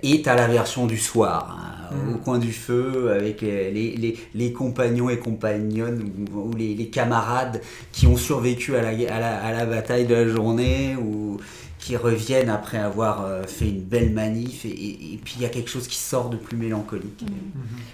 Et 0.03 0.21
t'as 0.21 0.35
la 0.35 0.47
version 0.47 0.85
du 0.87 0.97
soir, 0.97 1.57
hein, 1.91 1.95
au 2.13 2.17
coin 2.17 2.37
du 2.39 2.51
feu, 2.53 3.11
avec 3.11 3.43
euh, 3.43 3.71
les, 3.71 3.95
les, 3.95 4.17
les 4.35 4.53
compagnons 4.53 5.09
et 5.09 5.19
compagnonnes, 5.19 6.11
ou, 6.33 6.39
ou 6.49 6.53
les, 6.55 6.75
les 6.75 6.87
camarades 6.89 7.61
qui 7.91 8.07
ont 8.07 8.17
survécu 8.17 8.75
à 8.75 8.81
la, 8.81 8.89
à 8.89 9.19
la, 9.19 9.37
à 9.43 9.51
la 9.53 9.65
bataille 9.65 10.05
de 10.05 10.15
la 10.15 10.27
journée, 10.27 10.95
ou 10.95 11.37
qui 11.79 11.95
reviennent 11.95 12.49
après 12.49 12.79
avoir 12.79 13.23
euh, 13.25 13.43
fait 13.43 13.69
une 13.69 13.81
belle 13.81 14.11
manif, 14.11 14.65
et, 14.65 14.69
et- 14.69 15.13
et 15.13 15.17
puis 15.23 15.35
il 15.37 15.43
y 15.43 15.45
a 15.45 15.49
quelque 15.49 15.69
chose 15.69 15.87
qui 15.87 15.95
sort 15.97 16.29
de 16.29 16.35
plus 16.37 16.57
mélancolique. 16.57 17.23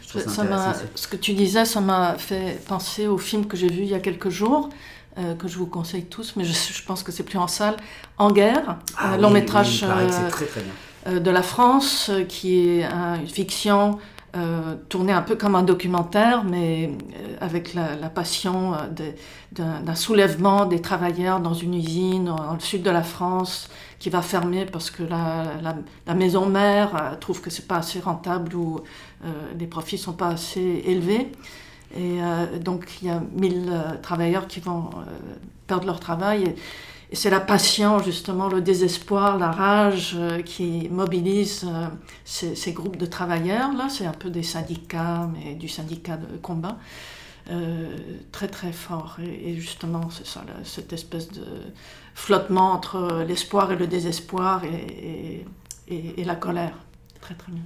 Je 0.03 0.09
trouve 0.09 0.21
ça 0.23 0.29
Ça 0.29 0.45
ce 0.95 1.07
que 1.07 1.15
tu 1.17 1.33
disais, 1.33 1.65
ça 1.65 1.81
m'a 1.81 2.17
fait 2.17 2.59
penser 2.67 3.07
au 3.07 3.17
film 3.17 3.45
que 3.45 3.57
j'ai 3.57 3.67
vu 3.69 3.81
il 3.83 3.89
y 3.89 3.93
a 3.93 3.99
quelques 3.99 4.29
jours, 4.29 4.69
euh, 5.19 5.35
que 5.35 5.47
je 5.47 5.57
vous 5.57 5.67
conseille 5.67 6.05
tous, 6.05 6.33
mais 6.37 6.43
je, 6.43 6.53
je 6.53 6.83
pense 6.83 7.03
que 7.03 7.11
c'est 7.11 7.23
plus 7.23 7.37
en 7.37 7.47
salle, 7.47 7.75
En 8.17 8.31
guerre, 8.31 8.77
Ah 8.97 9.11
un 9.13 9.15
oui, 9.17 9.21
long 9.21 9.27
oui, 9.27 9.33
métrage 9.41 9.75
il 9.81 9.87
paraît 9.87 10.07
que 10.07 10.13
euh, 10.13 10.25
c'est 10.25 10.31
très 10.31 10.45
très 10.45 10.61
bien. 10.61 10.73
Euh, 11.07 11.19
de 11.19 11.31
la 11.31 11.41
France, 11.41 12.09
euh, 12.09 12.23
qui 12.23 12.67
est 12.67 12.83
un- 12.83 13.15
une 13.19 13.27
fiction 13.27 13.99
euh, 14.35 14.75
tournée 14.89 15.13
un 15.13 15.21
peu 15.21 15.35
comme 15.35 15.53
un 15.55 15.61
documentaire, 15.61 16.43
mais 16.43 16.91
avec 17.39 17.75
la, 17.75 18.09
passion 18.09 18.71
d'un 19.51 19.95
soulèvement 19.95 20.65
des 20.65 20.81
travailleurs 20.81 21.39
dans 21.39 21.53
une 21.53 21.75
usine 21.75 22.25
dans, 22.25 22.53
le 22.53 22.59
sud 22.59 22.81
de 22.81 22.89
la 22.89 23.03
France 23.03 23.69
qui 23.99 24.09
va 24.09 24.23
fermer 24.23 24.65
parce 24.65 24.89
que 24.89 25.03
la, 25.03 26.15
maison 26.15 26.47
mère 26.47 27.17
trouve 27.19 27.41
que 27.41 27.51
c'est 27.51 27.67
pas 27.67 27.77
assez 27.77 27.99
rentable 27.99 28.55
ou 28.55 28.79
les 29.59 29.67
profits 29.67 29.99
sont 29.99 30.13
pas 30.13 30.29
assez 30.29 30.83
élevés. 30.87 31.31
Et 31.95 32.17
donc 32.59 32.87
il 33.03 33.09
y 33.09 33.11
a 33.11 33.21
1000 33.35 33.69
euh, 33.69 33.97
travailleurs 34.01 34.47
qui 34.47 34.61
vont 34.61 34.89
perdre 35.67 35.85
leur 35.85 35.99
travail. 35.99 36.55
Et 37.13 37.15
c'est 37.15 37.29
la 37.29 37.39
passion, 37.39 38.01
justement, 38.01 38.47
le 38.47 38.59
désespoir, 38.59 39.37
la 39.37 39.51
rage 39.51 40.15
euh, 40.17 40.41
qui 40.41 40.89
mobilise 40.89 41.63
euh, 41.63 41.87
ces, 42.25 42.73
groupes 42.73 42.97
de 42.97 43.05
travailleurs. 43.05 43.71
Là, 43.73 43.87
c'est 43.87 44.07
un 44.07 44.13
peu 44.13 44.31
des 44.31 44.41
syndicats, 44.41 45.29
mais 45.31 45.53
du 45.53 45.69
syndicat 45.69 46.17
de 46.17 46.37
combat. 46.37 46.79
euh, 47.51 47.97
très 48.31 48.47
très 48.47 48.71
fort. 48.71 49.17
Et, 49.21 49.53
justement, 49.53 50.09
c'est 50.09 50.25
ça, 50.25 50.43
cette 50.63 50.91
espèce 50.91 51.29
de 51.31 51.45
flottement 52.15 52.71
entre 52.71 53.23
l'espoir 53.27 53.71
et 53.71 53.75
le 53.75 53.85
désespoir 53.85 54.63
et 54.65 55.45
la 56.25 56.35
colère. 56.35 56.79
Très 57.21 57.35
très 57.35 57.51
bien. 57.51 57.61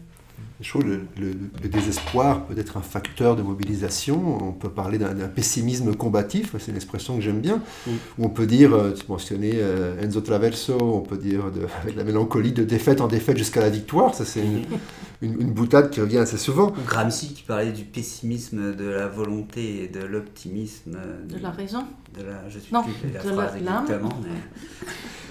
Je 0.60 0.70
trouve 0.70 0.86
le, 0.86 1.02
le- 1.20 1.36
le 1.62 1.70
désespoir 1.70 2.46
peut 2.46 2.58
être 2.58 2.78
un 2.78 2.82
facteur 2.82 3.36
de 3.36 3.44
mobilisation. 3.44 4.44
On 4.44 4.54
peut 4.54 4.70
parler 4.70 4.98
d'un 4.98 5.14
pessimisme 5.28 5.94
combatif, 5.94 6.56
c'est 6.58 6.72
une 6.72 6.76
expression 6.78 7.16
que 7.16 7.22
j'aime 7.22 7.42
bien. 7.42 7.62
Mm. 7.86 7.92
Où 8.18 8.26
on 8.26 8.30
peut 8.30 8.48
dire, 8.48 8.74
euh, 8.74 8.92
tu 8.92 9.04
mentionnais 9.08 9.52
euh, 9.56 10.02
Enzo 10.02 10.20
Traverso, 10.22 10.76
on 10.82 11.02
peut 11.02 11.18
dire 11.18 11.52
de- 11.52 11.68
avec 11.84 11.96
la 11.96 12.04
mélancolie 12.04 12.54
de 12.54 12.64
défaite 12.64 13.02
en 13.02 13.08
défaite 13.08 13.38
jusqu'à 13.38 13.62
la 13.62 13.70
victoire. 13.70 14.16
Ça, 14.16 14.26
c'est 14.26 14.42
une, 14.44 14.64
une- 15.22 15.40
une 15.42 15.52
boutade 15.52 15.92
qui 15.92 16.02
revient 16.02 16.18
assez 16.18 16.38
souvent. 16.40 16.70
Ou 16.72 16.88
Gramsci 16.88 17.34
qui 17.36 17.44
parlait 17.44 17.72
du 17.72 17.84
pessimisme, 17.84 18.76
de 18.76 18.86
la 18.86 19.08
volonté 19.08 19.84
et 19.84 19.88
de 19.88 20.04
l'optimisme. 20.04 20.96
euh, 20.98 21.24
De 21.38 21.40
la 21.42 21.52
raison 21.52 21.84
de 22.18 22.24
la- 22.24 22.50
je 22.50 22.58
sais 22.58 22.66
Non, 22.74 22.82
plus 22.82 22.94
la 23.14 23.22
de 23.22 23.28
phrase 23.30 23.54
la- 23.56 23.62
l'âme. 23.62 23.84
exactement. 23.84 24.20
mais- 24.24 24.88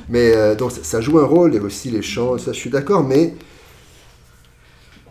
Mais 0.09 0.37
euh, 0.37 0.55
donc 0.55 0.71
ça, 0.71 0.85
ça 0.85 1.01
joue 1.01 1.19
un 1.19 1.27
rôle, 1.27 1.55
et 1.57 1.59
aussi 1.59 1.91
les 1.91 2.03
chants, 2.03 2.39
ça 2.39 2.53
je 2.53 2.59
suis 2.59 2.71
d'accord, 2.71 3.03
mais 3.03 3.35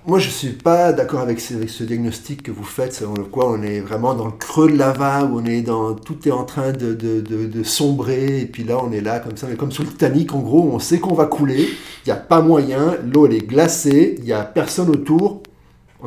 moi 0.08 0.20
je 0.20 0.30
suis 0.30 0.50
pas 0.54 0.94
d'accord 0.94 1.22
avec, 1.22 1.40
ce- 1.40 1.66
diagnostic 1.84 2.44
que 2.44 2.52
vous 2.52 2.64
faites, 2.64 2.94
selon 2.94 3.14
le 3.16 3.24
quoi 3.24 3.50
on 3.52 3.62
est 3.64 3.80
vraiment 3.80 4.14
dans 4.14 4.26
le 4.28 4.32
creux 4.34 4.70
de 4.72 4.78
la 4.78 4.92
où 5.26 5.40
on 5.40 5.46
est 5.46 5.62
dans, 5.62 5.94
tout 5.96 6.28
est 6.28 6.32
en 6.32 6.44
train 6.44 6.72
de, 6.72 6.94
de- 6.94 7.22
de- 7.22 7.46
sombrer, 7.64 8.42
et 8.42 8.46
puis 8.46 8.64
là 8.64 8.78
on 8.84 8.92
est 8.92 9.02
là 9.02 9.20
comme 9.20 9.36
ça, 9.38 9.48
on 9.52 9.56
comme 9.56 9.72
sur 9.72 9.84
le 9.84 9.90
Titanic, 9.90 10.34
en 10.34 10.40
gros, 10.40 10.70
on 10.72 10.80
sait 10.80 11.00
qu'on 11.00 11.16
va 11.16 11.26
couler, 11.26 11.68
il 12.06 12.08
n'y 12.08 12.12
a 12.12 12.16
pas 12.18 12.42
moyen, 12.42 12.98
l'eau 13.12 13.26
elle 13.26 13.34
est 13.34 13.48
glacée, 13.48 14.16
il 14.20 14.26
n'y 14.26 14.34
a 14.34 14.44
personne 14.44 14.90
autour, 14.90 15.42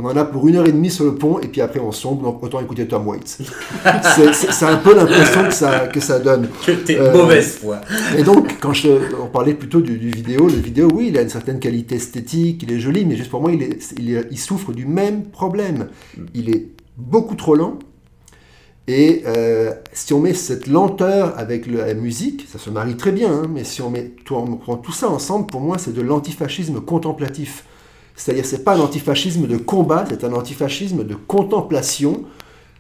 on 0.01 0.05
en 0.05 0.17
a 0.17 0.25
pour 0.25 0.47
une 0.47 0.57
heure 0.57 0.67
et 0.67 0.73
demie 0.73 0.91
sur 0.91 1.05
le 1.05 1.15
pont, 1.17 1.41
et 1.41 1.49
puis 1.49 1.61
après 1.61 1.81
on 1.81 1.91
sombre, 1.91 2.23
donc 2.23 2.43
autant 2.43 2.61
écouter 2.61 2.87
Tom 2.87 3.07
Waits. 3.09 3.39
C'est- 4.15 4.65
un 4.65 4.77
peu 4.77 4.95
l'impression 4.95 5.45
que 5.45 5.53
ça, 5.55 5.87
que 5.89 5.99
ça 6.01 6.19
donne. 6.21 6.49
Que 6.65 6.73
t'es 6.73 6.99
Euh, 6.99 7.13
mauvaise 7.13 7.57
foi. 7.59 7.81
Et 8.17 8.23
donc, 8.23 8.59
quand 8.61 8.73
je, 8.73 8.89
on 9.21 9.27
parlait 9.27 9.55
plutôt 9.55 9.81
du, 9.81 9.99
du 9.99 10.11
vidéo, 10.11 10.47
le 10.47 10.55
vidéo, 10.55 10.89
oui, 10.95 11.09
il 11.09 11.19
a 11.19 11.23
une 11.23 11.29
certaine 11.29 11.59
qualité 11.59 11.97
esthétique, 11.97 12.63
il 12.63 12.73
est 12.73 12.79
joli, 12.81 13.05
mais 13.07 13.17
juste 13.17 13.31
pour 13.31 13.41
moi, 13.41 13.51
il, 13.53 13.63
est, 13.63 13.79
il, 13.99 14.15
est- 14.15 14.27
il 14.31 14.39
souffre 14.39 14.73
du 14.73 14.87
même 14.87 15.25
problème. 15.25 15.89
Il 16.35 16.49
est 16.51 16.69
beaucoup 16.97 17.35
trop 17.35 17.55
lent. 17.57 17.79
Et 18.87 19.23
euh, 19.27 19.73
si 19.93 20.15
on 20.15 20.21
met 20.21 20.33
cette 20.33 20.67
lenteur 20.67 21.35
avec 21.37 21.67
le- 21.67 21.79
la 21.79 21.95
musique, 21.95 22.47
ça 22.51 22.59
se 22.59 22.71
marie 22.71 22.97
très 22.97 23.13
bien, 23.13 23.31
hein, 23.31 23.43
mais 23.53 23.65
si 23.65 23.83
on, 23.83 23.91
met, 23.91 24.13
tout, 24.25 24.35
on 24.35 24.57
prend 24.57 24.77
tout 24.77 24.93
ça 24.93 25.09
ensemble, 25.11 25.47
pour 25.47 25.61
moi, 25.61 25.77
c'est 25.79 25.93
de 25.93 26.01
l'antifascisme 26.01 26.81
contemplatif. 26.81 27.65
C'est-à-dire, 28.19 28.45
c'est 28.45 28.65
pas 28.65 28.75
un 28.75 28.81
antifascisme 28.81 29.47
de 29.47 29.57
combat, 29.57 30.05
c'est 30.09 30.25
un 30.25 30.33
antifascisme 30.33 31.05
de 31.05 31.15
contemplation, 31.15 32.25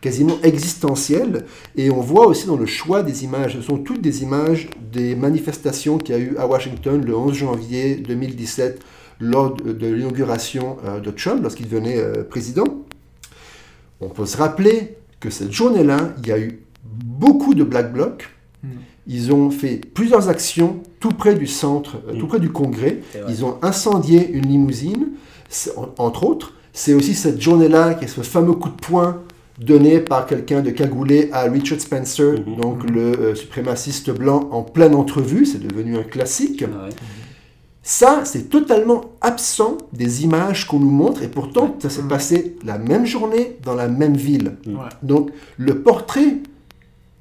quasiment 0.01 0.37
existentiel. 0.43 1.45
Et 1.77 1.91
on 1.91 2.01
voit 2.01 2.27
aussi 2.27 2.49
dans 2.49 2.57
le 2.57 2.67
choix 2.67 3.05
des 3.05 3.23
images, 3.23 3.55
ce 3.55 3.63
sont 3.63 3.79
toutes 3.79 4.01
des 4.01 4.23
images 4.25 4.69
des 4.93 5.15
manifestations 5.15 5.97
qu'il 5.97 6.15
y 6.17 6.19
a 6.19 6.21
eu 6.21 6.37
à 6.39 6.47
Washington 6.49 7.03
le 7.05 7.17
11 7.17 7.33
janvier 7.35 7.95
2017 7.97 8.81
lors 9.21 9.55
de, 9.55 9.87
l'inauguration 9.87 10.77
euh, 10.85 10.99
de 10.99 11.11
Trump, 11.13 11.41
lorsqu'il 11.43 11.69
devenait 11.69 11.99
euh, 11.99 12.25
président. 12.25 12.65
On 14.01 14.09
peut 14.09 14.27
se 14.27 14.37
rappeler 14.37 14.97
que 15.21 15.31
cette 15.31 15.53
journée-là, 15.53 16.15
il 16.23 16.29
y 16.29 16.33
a 16.33 16.39
eu 16.39 16.63
beaucoup 16.85 17.55
de 17.55 17.63
Black 17.63 17.93
Blocs. 17.93 18.29
Mm. 18.65 18.69
Ils 19.07 19.33
ont 19.33 19.51
fait 19.51 19.81
plusieurs 19.95 20.29
actions 20.29 20.83
tout 20.99 21.11
près 21.11 21.37
du 21.37 21.47
centre, 21.47 21.97
euh, 22.09 22.19
tout 22.19 22.27
Mm. 22.27 22.29
près 22.29 22.41
du 22.41 22.51
Congrès. 22.51 22.99
Ils 23.29 23.45
ont 23.45 23.59
incendié 23.63 24.29
une 24.31 24.47
limousine, 24.47 25.11
entre 25.99 26.25
autres. 26.25 26.55
C'est 26.73 26.95
aussi 26.95 27.15
cette 27.15 27.41
journée-là 27.41 27.95
qu'il 27.95 28.07
y 28.09 28.11
a 28.11 28.15
ce 28.15 28.21
fameux 28.21 28.53
coup 28.53 28.69
de 28.69 28.75
poing 28.81 29.23
donné 29.59 29.99
par 29.99 30.27
quelqu'un 30.27 30.61
de 30.61 30.71
cagoulé 30.71 31.31
à 31.33 31.43
Richard 31.43 31.81
Spencer, 31.81 32.35
Mhm. 32.47 32.57
donc 32.61 32.89
le 32.89 33.01
euh, 33.01 33.35
suprémaciste 33.35 34.11
blanc 34.11 34.49
en 34.53 34.63
pleine 34.63 34.95
entrevue. 34.95 35.45
C'est 35.47 35.59
devenu 35.67 35.97
un 35.99 36.05
classique. 36.05 36.65
Ah 36.65 36.85
ouais. 36.85 36.91
Ça, 37.83 38.21
c'est 38.25 38.51
totalement 38.51 39.01
absent 39.23 39.79
des 39.95 40.23
images 40.23 40.67
qu'on 40.67 40.79
nous 40.79 40.91
montre, 40.91 41.23
et 41.23 41.29
pourtant, 41.29 41.75
ça 41.79 41.89
s'est 41.89 42.03
passé 42.03 42.57
la 42.65 42.77
même 42.79 43.07
journée 43.07 43.57
dans 43.65 43.75
la 43.75 43.89
même 43.89 44.15
ville. 44.17 44.57
Ouais. 44.67 44.75
Donc, 45.03 45.31
le 45.57 45.81
portrait 45.83 46.37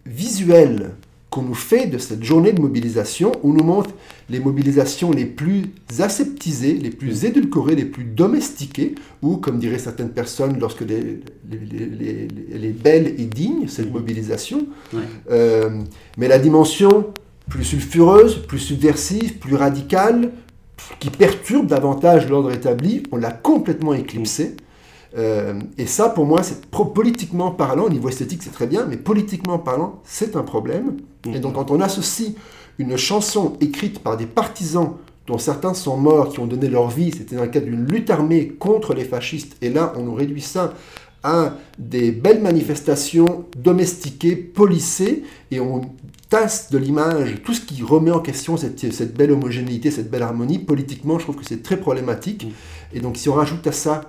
visuel 0.06 0.92
qu'on 1.30 1.42
nous 1.42 1.54
fait 1.56 1.88
de 1.88 1.98
cette 1.98 2.24
journée 2.24 2.54
de 2.54 2.62
mobilisation, 2.62 3.34
on 3.44 3.50
nous 3.54 3.64
montre 3.64 3.90
les 4.30 4.40
mobilisations 4.40 5.12
les 5.12 5.26
plus 5.26 5.66
aseptisées, 6.00 6.74
les 6.76 6.90
plus 6.90 7.26
édulcorées, 7.26 7.76
les 7.76 7.86
plus 7.86 8.06
domestiquées, 8.06 8.96
ou, 9.22 9.38
comme 9.38 9.60
diraient 9.60 9.78
certaines 9.78 10.10
personnes, 10.12 10.58
lorsque 10.60 10.82
les, 10.82 11.20
les, 11.50 11.60
les- 11.70 11.86
les- 11.86 12.28
elle 12.54 12.66
est 12.66 12.70
belle 12.84 13.08
et 13.20 13.26
digne, 13.26 13.68
cette 13.68 13.92
mobilisation. 13.92 14.68
Ouais. 14.94 15.02
Euh, 15.30 15.82
mais 16.18 16.28
la 16.30 16.40
dimension 16.40 17.08
plus 17.50 17.64
sulfureuse, 17.66 18.46
plus 18.48 18.60
subversive, 18.60 19.38
plus 19.38 19.56
radicale, 19.56 20.32
qui 21.00 21.10
perturbe 21.10 21.68
davantage 21.68 22.30
l'ordre 22.30 22.52
établi, 22.52 23.04
on 23.12 23.18
l'a 23.18 23.32
complètement 23.32 23.94
éclipsé. 23.94 24.56
Euh, 25.18 25.60
et 25.78 25.88
ça, 25.88 26.10
pour 26.10 26.26
moi, 26.26 26.44
c'est 26.44 26.66
politiquement 26.94 27.52
parlant, 27.52 27.86
au 27.86 27.90
niveau 27.90 28.10
esthétique, 28.10 28.42
c'est 28.44 28.52
très 28.52 28.68
bien, 28.68 28.86
mais 28.86 28.98
politiquement 28.98 29.58
parlant, 29.58 30.02
c'est 30.04 30.36
un 30.36 30.44
problème. 30.44 30.98
Et 31.34 31.40
donc, 31.40 31.54
quand 31.56 31.72
on 31.72 31.80
associe 31.82 32.32
une 32.80 32.98
chanson 32.98 33.58
écrite 33.60 34.00
par 34.00 34.18
des 34.18 34.26
partisans 34.26 34.94
dont 35.26 35.38
certains 35.38 35.74
sont 35.74 35.98
morts, 35.98 36.30
qui 36.30 36.40
ont 36.40 36.48
donné 36.48 36.70
leur 36.70 36.90
vie, 36.90 37.12
c'était 37.12 37.36
dans 37.36 37.44
le 37.44 37.50
cadre 37.50 37.66
d'une 37.66 37.86
lutte 37.86 38.10
armée 38.10 38.48
contre 38.48 38.94
les 38.94 39.04
fascistes, 39.04 39.58
et 39.62 39.70
là, 39.70 39.94
on 39.98 40.04
nous 40.04 40.14
réduit 40.14 40.42
ça 40.42 40.74
à 41.24 41.56
des 41.78 42.12
belles 42.12 42.42
manifestations 42.42 43.46
domestiquées, 43.58 44.36
policées, 44.36 45.24
et 45.52 45.60
on 45.60 45.82
tasse 46.30 46.72
de 46.72 46.78
l'image 46.78 47.42
tout 47.44 47.54
ce 47.54 47.62
qui 47.62 47.82
remet 47.84 48.12
en 48.12 48.20
question 48.20 48.58
cette, 48.58 48.80
cette 48.94 49.16
belle 49.16 49.32
homogénéité, 49.32 49.92
cette 49.92 50.10
belle 50.10 50.24
harmonie. 50.24 50.60
Politiquement, 50.60 51.20
je 51.20 51.24
trouve 51.24 51.38
que 51.38 51.46
c'est 51.46 51.64
très 51.64 51.78
problématique. 51.78 52.48
Et 52.94 53.00
donc, 53.00 53.18
si 53.18 53.30
on 53.30 53.34
rajoute 53.34 53.66
à 53.68 53.72
ça 53.72 54.02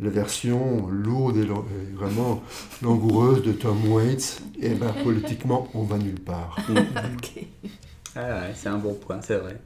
la 0.00 0.10
version 0.10 0.86
lourde 0.88 1.36
et 1.36 1.46
vraiment 1.94 2.42
langoureuse 2.82 3.42
de 3.42 3.52
Tom 3.52 3.92
Waits, 3.92 4.42
et 4.60 4.70
ben 4.70 4.92
politiquement, 5.04 5.68
on 5.74 5.82
va 5.82 5.98
nulle 5.98 6.20
part. 6.20 6.56
Ah 8.16 8.40
ouais, 8.40 8.52
c'est 8.56 8.68
un 8.68 8.78
bon 8.78 8.94
point, 8.94 9.20
c'est 9.22 9.36
vrai. 9.36 9.56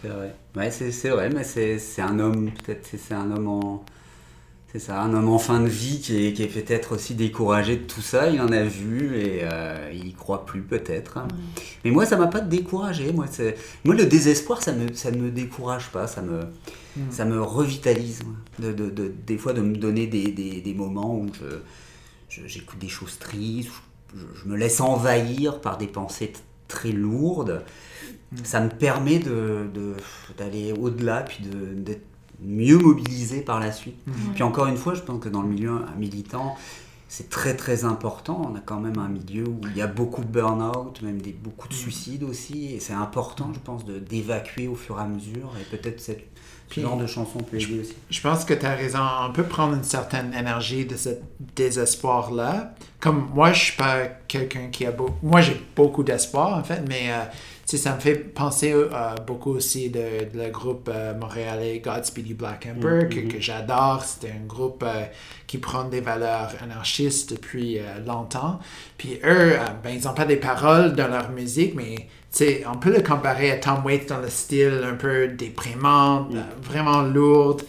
C'est 0.00 0.08
vrai. 0.08 0.34
Ouais, 0.54 0.70
c'est 0.70 0.90
c'est 0.90 1.10
vrai, 1.10 1.28
mais 1.28 1.44
c'est 1.44 1.78
c'est 1.78 2.00
un 2.00 2.18
homme, 2.18 2.50
peut-être, 2.50 2.86
c'est 2.86 2.96
c'est 2.96 3.14
un 3.14 3.30
homme 3.30 3.48
en. 3.48 3.84
C'est 4.78 4.88
ça, 4.88 5.00
un 5.00 5.14
homme 5.14 5.30
en 5.30 5.38
fin 5.38 5.60
de 5.60 5.68
vie 5.68 6.00
qui 6.02 6.26
est, 6.26 6.32
qui 6.34 6.42
est 6.42 6.48
peut-être 6.48 6.94
aussi 6.94 7.14
découragé 7.14 7.76
de 7.78 7.84
tout 7.84 8.02
ça. 8.02 8.28
Il 8.28 8.38
en 8.42 8.52
a 8.52 8.62
vu 8.62 9.16
et 9.16 9.40
euh, 9.42 9.90
il 9.90 10.06
y 10.08 10.12
croit 10.12 10.44
plus, 10.44 10.60
peut-être. 10.60 11.18
Mais 11.82 11.90
moi, 11.90 12.04
ça 12.04 12.18
m'a 12.18 12.26
pas 12.26 12.42
découragé. 12.42 13.10
Moi, 13.10 13.24
le 13.86 14.04
désespoir, 14.04 14.62
ça 14.62 14.72
me, 14.72 14.92
ça 14.92 15.10
ne 15.10 15.16
me 15.16 15.30
décourage 15.30 15.88
pas. 15.92 16.06
Ça 16.06 16.20
me, 16.20 16.40
ça 17.08 17.24
me 17.24 17.40
revitalise. 17.40 18.22
moi. 18.22 18.34
De, 18.58 18.74
de- 18.74 18.90
de- 18.90 19.14
des 19.26 19.38
fois, 19.38 19.54
de 19.54 19.62
me 19.62 19.76
donner 19.78 20.06
des, 20.08 20.30
des- 20.30 20.60
des 20.60 20.74
moments 20.74 21.16
où 21.16 21.24
j'écoute 22.28 22.78
des 22.78 22.88
choses 22.88 23.18
tristes, 23.18 23.70
je, 24.14 24.20
je 24.42 24.46
me 24.46 24.58
laisse 24.58 24.82
envahir 24.82 25.62
par 25.62 25.78
des 25.78 25.86
pensées 25.86 26.34
très 26.68 26.92
lourdes. 26.92 27.64
Ça 28.44 28.60
me 28.60 28.68
permet 28.68 29.20
d'aller 30.36 30.72
au-delà, 30.78 31.22
puis 31.22 31.38
d'être 31.76 32.02
mieux 32.40 32.78
mobilisé 32.78 33.40
par 33.40 33.60
la 33.60 33.72
suite. 33.72 33.96
Puis 34.34 34.42
encore 34.42 34.66
une 34.66 34.76
fois, 34.76 34.94
je 34.94 35.02
pense 35.02 35.22
que 35.22 35.28
dans 35.28 35.42
le 35.42 35.48
milieu 35.48 35.80
militant, 35.98 36.56
c'est 37.08 37.30
très 37.30 37.56
très 37.56 37.84
important. 37.84 38.42
On 38.50 38.56
a 38.56 38.60
quand 38.60 38.80
même 38.80 38.98
un 38.98 39.08
milieu 39.08 39.44
où 39.48 39.60
il 39.70 39.76
y 39.76 39.82
a 39.82 39.86
beaucoup 39.86 40.22
de 40.22 40.28
burn-out, 40.28 41.00
même 41.02 41.22
des, 41.22 41.32
beaucoup 41.32 41.68
de 41.68 41.74
suicides 41.74 42.24
aussi. 42.24 42.74
Et 42.74 42.80
c'est 42.80 42.92
important, 42.92 43.52
je 43.54 43.60
pense, 43.60 43.84
de, 43.84 43.98
d'évacuer 43.98 44.68
au 44.68 44.74
fur 44.74 44.98
et 44.98 45.02
à 45.02 45.06
mesure. 45.06 45.52
Et 45.60 45.76
peut-être 45.76 46.00
cette, 46.00 46.26
ce 46.68 46.72
Puis- 46.74 46.82
genre 46.82 46.96
de 46.96 47.06
chanson 47.06 47.38
peut 47.38 47.56
aider 47.60 47.80
aussi. 47.80 47.94
Je 48.10 48.20
pense 48.20 48.44
que 48.44 48.54
tu 48.54 48.66
as 48.66 48.74
raison. 48.74 48.98
On 49.28 49.32
peut 49.32 49.44
prendre 49.44 49.74
une 49.74 49.84
certaine 49.84 50.34
énergie 50.34 50.84
de 50.84 50.96
ce 50.96 51.10
désespoir-là. 51.54 52.74
Comme 53.00 53.28
moi, 53.34 53.52
je 53.52 53.64
suis 53.64 53.76
pas 53.76 54.04
quelqu'un 54.26 54.68
qui 54.72 54.86
a 54.86 54.90
beaucoup... 54.90 55.14
Moi, 55.22 55.40
j'ai 55.42 55.60
beaucoup 55.76 56.02
d'espoir, 56.02 56.56
en 56.58 56.64
fait, 56.64 56.82
mais 56.88 57.10
euh, 57.10 57.76
ça 57.76 57.94
me 57.94 58.00
fait 58.00 58.14
penser 58.16 58.72
euh, 58.72 58.88
beaucoup 59.26 59.50
aussi 59.52 59.90
de, 59.90 59.98
de 60.32 60.42
le 60.44 60.48
groupe 60.50 60.88
euh, 60.92 61.14
montréalais 61.14 61.80
Godspeed 61.84 62.28
You 62.28 62.36
Black 62.36 62.66
Emperor, 62.74 63.08
que, 63.08 63.20
que 63.32 63.40
j'adore. 63.40 64.02
C'était 64.04 64.32
un 64.32 64.46
groupe 64.46 64.82
euh, 64.86 65.04
qui 65.46 65.58
prend 65.58 65.84
des 65.84 66.00
valeurs 66.00 66.52
anarchistes 66.62 67.32
depuis 67.34 67.78
euh, 67.78 67.82
longtemps. 68.06 68.58
Puis 68.96 69.20
eux, 69.24 69.56
ben, 69.84 69.90
ils 69.90 70.04
n'ont 70.04 70.14
pas 70.14 70.24
des 70.24 70.36
paroles 70.36 70.94
dans 70.94 71.08
leur 71.08 71.30
musique, 71.30 71.74
mais 71.74 72.08
sais, 72.36 72.64
on 72.72 72.76
peut 72.76 72.92
le 72.94 73.02
comparer 73.02 73.50
à 73.50 73.56
Tom 73.56 73.84
Waits 73.84 74.08
dans 74.08 74.18
le 74.18 74.28
style 74.28 74.80
un 74.84 74.94
peu 74.94 75.28
déprimant, 75.28 76.28
euh, 76.32 76.42
vraiment 76.62 77.02
lourde. 77.02 77.62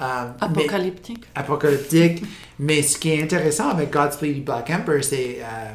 Euh, 0.00 0.24
mais- 0.40 0.46
Apocalyptique. 0.46 1.24
apocalyptique. 1.34 2.22
Mais 2.58 2.82
ce 2.82 2.96
qui 2.98 3.10
est 3.12 3.22
intéressant 3.22 3.70
avec 3.70 3.90
Godspeed 3.90 4.44
Black 4.44 4.70
Emperor, 4.70 5.02
c'est 5.02 5.38
euh, 5.40 5.72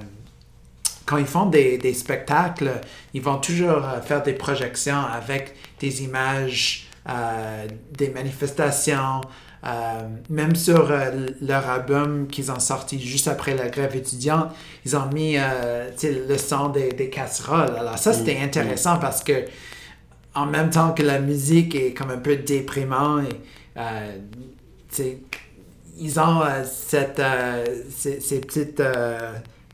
quand 1.06 1.18
ils 1.18 1.26
font 1.26 1.46
des, 1.48 1.78
des 1.78 1.94
spectacles, 1.94 2.82
ils 3.14 3.22
vont 3.22 3.38
toujours 3.38 3.84
euh, 3.86 4.02
faire 4.02 4.24
des 4.24 4.34
projections 4.34 5.00
avec 5.06 5.54
des 5.80 6.04
images, 6.04 6.88
euh, 7.10 7.68
des 7.92 8.10
manifestations. 8.10 9.22
Euh, 9.66 10.08
même 10.30 10.56
sur 10.56 10.92
euh, 10.92 11.28
leur 11.42 11.68
album 11.70 12.28
qu'ils 12.28 12.52
ont 12.52 12.60
sorti 12.60 13.00
juste 13.00 13.28
après 13.28 13.56
la 13.56 13.70
grève 13.70 13.96
étudiante, 13.96 14.52
ils 14.86 14.96
ont 14.96 15.08
mis 15.08 15.36
euh, 15.38 15.90
le 16.04 16.38
son 16.38 16.70
des, 16.70 16.90
des 16.90 17.10
casseroles. 17.10 17.76
Alors 17.78 17.98
ça, 17.98 18.14
c'était 18.14 18.38
intéressant 18.38 18.98
parce 19.00 19.24
que 19.24 19.46
en 20.36 20.46
même 20.46 20.70
temps 20.70 20.94
que 20.94 21.04
la 21.04 21.20
musique 21.20 21.74
est 21.76 21.94
comme 21.94 22.12
un 22.12 22.18
peu 22.18 22.36
déprimant 22.36 23.20
et 23.20 23.30
tu 24.90 24.96
sais, 24.96 25.18
ils 26.00 26.20
ont 26.20 26.44
cette, 26.64 27.22
ces, 27.90 28.20
ces 28.20 28.40
petites 28.42 28.82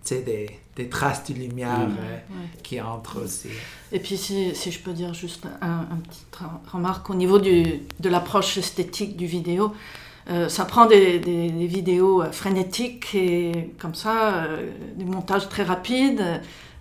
des, 0.09 0.49
des 0.75 0.89
traces 0.89 1.23
de 1.25 1.33
lumière 1.35 1.87
euh, 1.99 2.17
qui 2.63 2.81
entrent 2.81 3.23
aussi. 3.23 3.49
Et 3.91 3.99
puis, 3.99 4.17
si, 4.17 4.55
si 4.55 4.71
je 4.71 4.79
peux 4.79 4.93
dire 4.93 5.13
juste 5.13 5.45
un, 5.61 5.67
un 5.91 5.97
petit 5.97 6.25
tra- 6.31 6.59
remarque 6.71 7.09
au 7.09 7.15
niveau 7.15 7.37
du, 7.39 7.63
de 7.99 8.09
l'approche 8.09 8.57
esthétique 8.57 9.15
du 9.15 9.25
vidéo, 9.27 9.73
euh, 10.29 10.49
ça 10.49 10.65
prend 10.65 10.85
des, 10.85 11.19
des- 11.19 11.51
des 11.51 11.67
vidéos 11.67 12.23
euh, 12.23 12.31
frénétiques 12.31 13.13
et 13.13 13.73
comme 13.79 13.93
ça, 13.93 14.33
euh, 14.45 14.71
des 14.95 15.05
montages 15.05 15.47
très 15.49 15.63
rapides. 15.63 16.23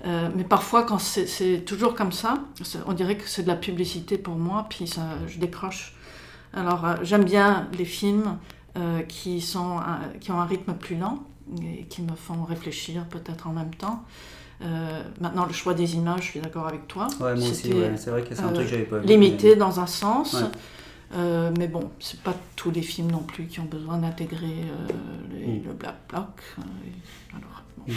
euh, 0.07 0.29
mais 0.37 0.45
parfois, 0.45 0.85
quand 0.85 0.99
c'est 0.99 1.65
toujours 1.67 1.95
comme 1.95 2.13
ça, 2.13 2.39
on 2.87 2.93
dirait 2.93 3.17
que 3.17 3.29
c'est 3.29 3.43
de 3.43 3.49
la 3.49 3.57
publicité 3.57 4.17
pour 4.17 4.37
moi, 4.37 4.67
puis 4.71 4.87
ça, 4.87 5.03
je 5.29 5.39
décroche. 5.39 5.95
Alors, 6.55 6.85
euh, 6.87 6.95
j'aime 7.03 7.25
bien 7.25 7.69
les 7.79 7.85
films 7.85 8.39
euh, 8.79 9.01
qui, 9.03 9.41
sont, 9.41 9.79
euh, 9.79 9.83
qui 10.21 10.31
ont 10.33 10.41
un 10.41 10.47
rythme 10.47 10.73
plus 10.75 10.97
lent 10.97 11.19
et 11.63 11.85
qui 11.85 12.03
me 12.03 12.15
font 12.15 12.45
réfléchir 12.45 13.05
peut-être 13.07 13.47
en 13.49 13.53
même 13.53 13.75
temps. 13.75 14.05
Euh, 14.63 15.03
maintenant, 15.21 15.45
le 15.47 15.53
choix 15.53 15.75
des 15.75 15.95
images, 15.97 16.21
je 16.23 16.29
suis 16.31 16.41
d'accord 16.41 16.67
avec 16.69 16.87
toi. 16.87 17.09
Ouais, 17.21 17.35
moi 17.35 17.49
aussi, 17.51 17.73
ouais. 17.73 17.93
c'est 17.97 18.11
vrai 18.11 18.23
que 18.23 18.35
c'est 18.35 18.43
un 18.43 18.53
truc 18.53 18.67
que 18.67 18.71
j'avais 18.71 18.85
pas 18.85 18.99
vu. 18.99 19.07
limité 19.07 19.57
dans 19.57 19.81
un 19.81 19.87
sens. 19.87 20.35
Ouais. 20.35 20.41
Euh, 21.15 21.51
mais 21.59 21.67
bon, 21.69 21.91
c'est 22.01 22.21
pas 22.21 22.35
tous 22.57 22.71
les 22.71 22.81
films 22.81 23.11
non 23.11 23.19
plus 23.23 23.47
qui 23.47 23.61
ont 23.61 23.65
besoin 23.67 23.99
d'intégrer 23.99 24.47
euh, 24.65 24.93
Mm. 25.59 25.67
le 25.67 25.73
black 25.75 25.97
bloc. 26.09 26.25
euh, 26.59 26.63
et- 26.87 27.37
alors, 27.37 27.63
bon. 27.77 27.93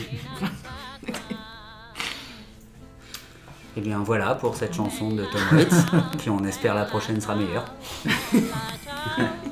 Et 3.78 3.82
bien 3.82 4.00
voilà 4.00 4.36
pour 4.36 4.56
cette 4.56 4.74
chanson 4.74 5.12
de 5.12 5.24
Tom 5.26 5.42
Waits, 5.58 5.74
puis 6.18 6.30
on 6.30 6.44
espère 6.46 6.74
la 6.76 6.86
prochaine 6.86 7.20
sera 7.22 7.36
meilleure. 7.36 7.66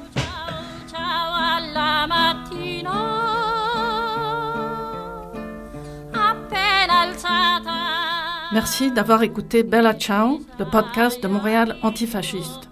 Merci 8.54 8.92
d'avoir 8.92 9.24
écouté 9.24 9.64
Bella 9.64 9.96
Ciao, 9.96 10.40
le 10.60 10.66
podcast 10.66 11.24
de 11.24 11.28
Montréal 11.28 11.78
antifasciste. 11.82 12.70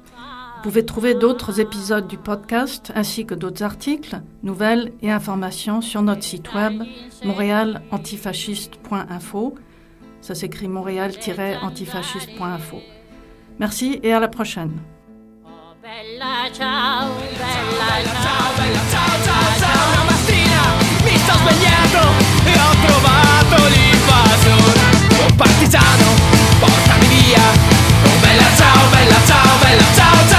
Vous 0.57 0.61
pouvez 0.61 0.85
trouver 0.85 1.15
d'autres 1.15 1.59
épisodes 1.59 2.07
du 2.07 2.19
podcast 2.19 2.91
ainsi 2.93 3.25
que 3.25 3.33
d'autres 3.33 3.63
articles, 3.63 4.21
nouvelles 4.43 4.91
et 5.01 5.09
informations 5.09 5.81
sur 5.81 6.03
notre 6.03 6.21
site 6.21 6.53
web 6.53 6.83
montréalantifasciste.info. 7.25 9.55
Ça 10.21 10.35
s'écrit 10.35 10.67
montréal-antifasciste.info. 10.67 12.77
Merci 13.59 13.99
et 14.03 14.13
à 14.13 14.19
la 14.19 14.27
prochaine. 14.27 14.77
Bella 15.81 16.51
partigiano, 25.35 26.05
portami 26.59 27.07
via. 27.07 27.41
Oh 28.03 28.19
bella 28.21 28.45
ciao, 28.57 28.89
bella 28.89 29.17
ciao, 29.25 29.57
bella 29.61 29.83
ciao. 29.95 30.30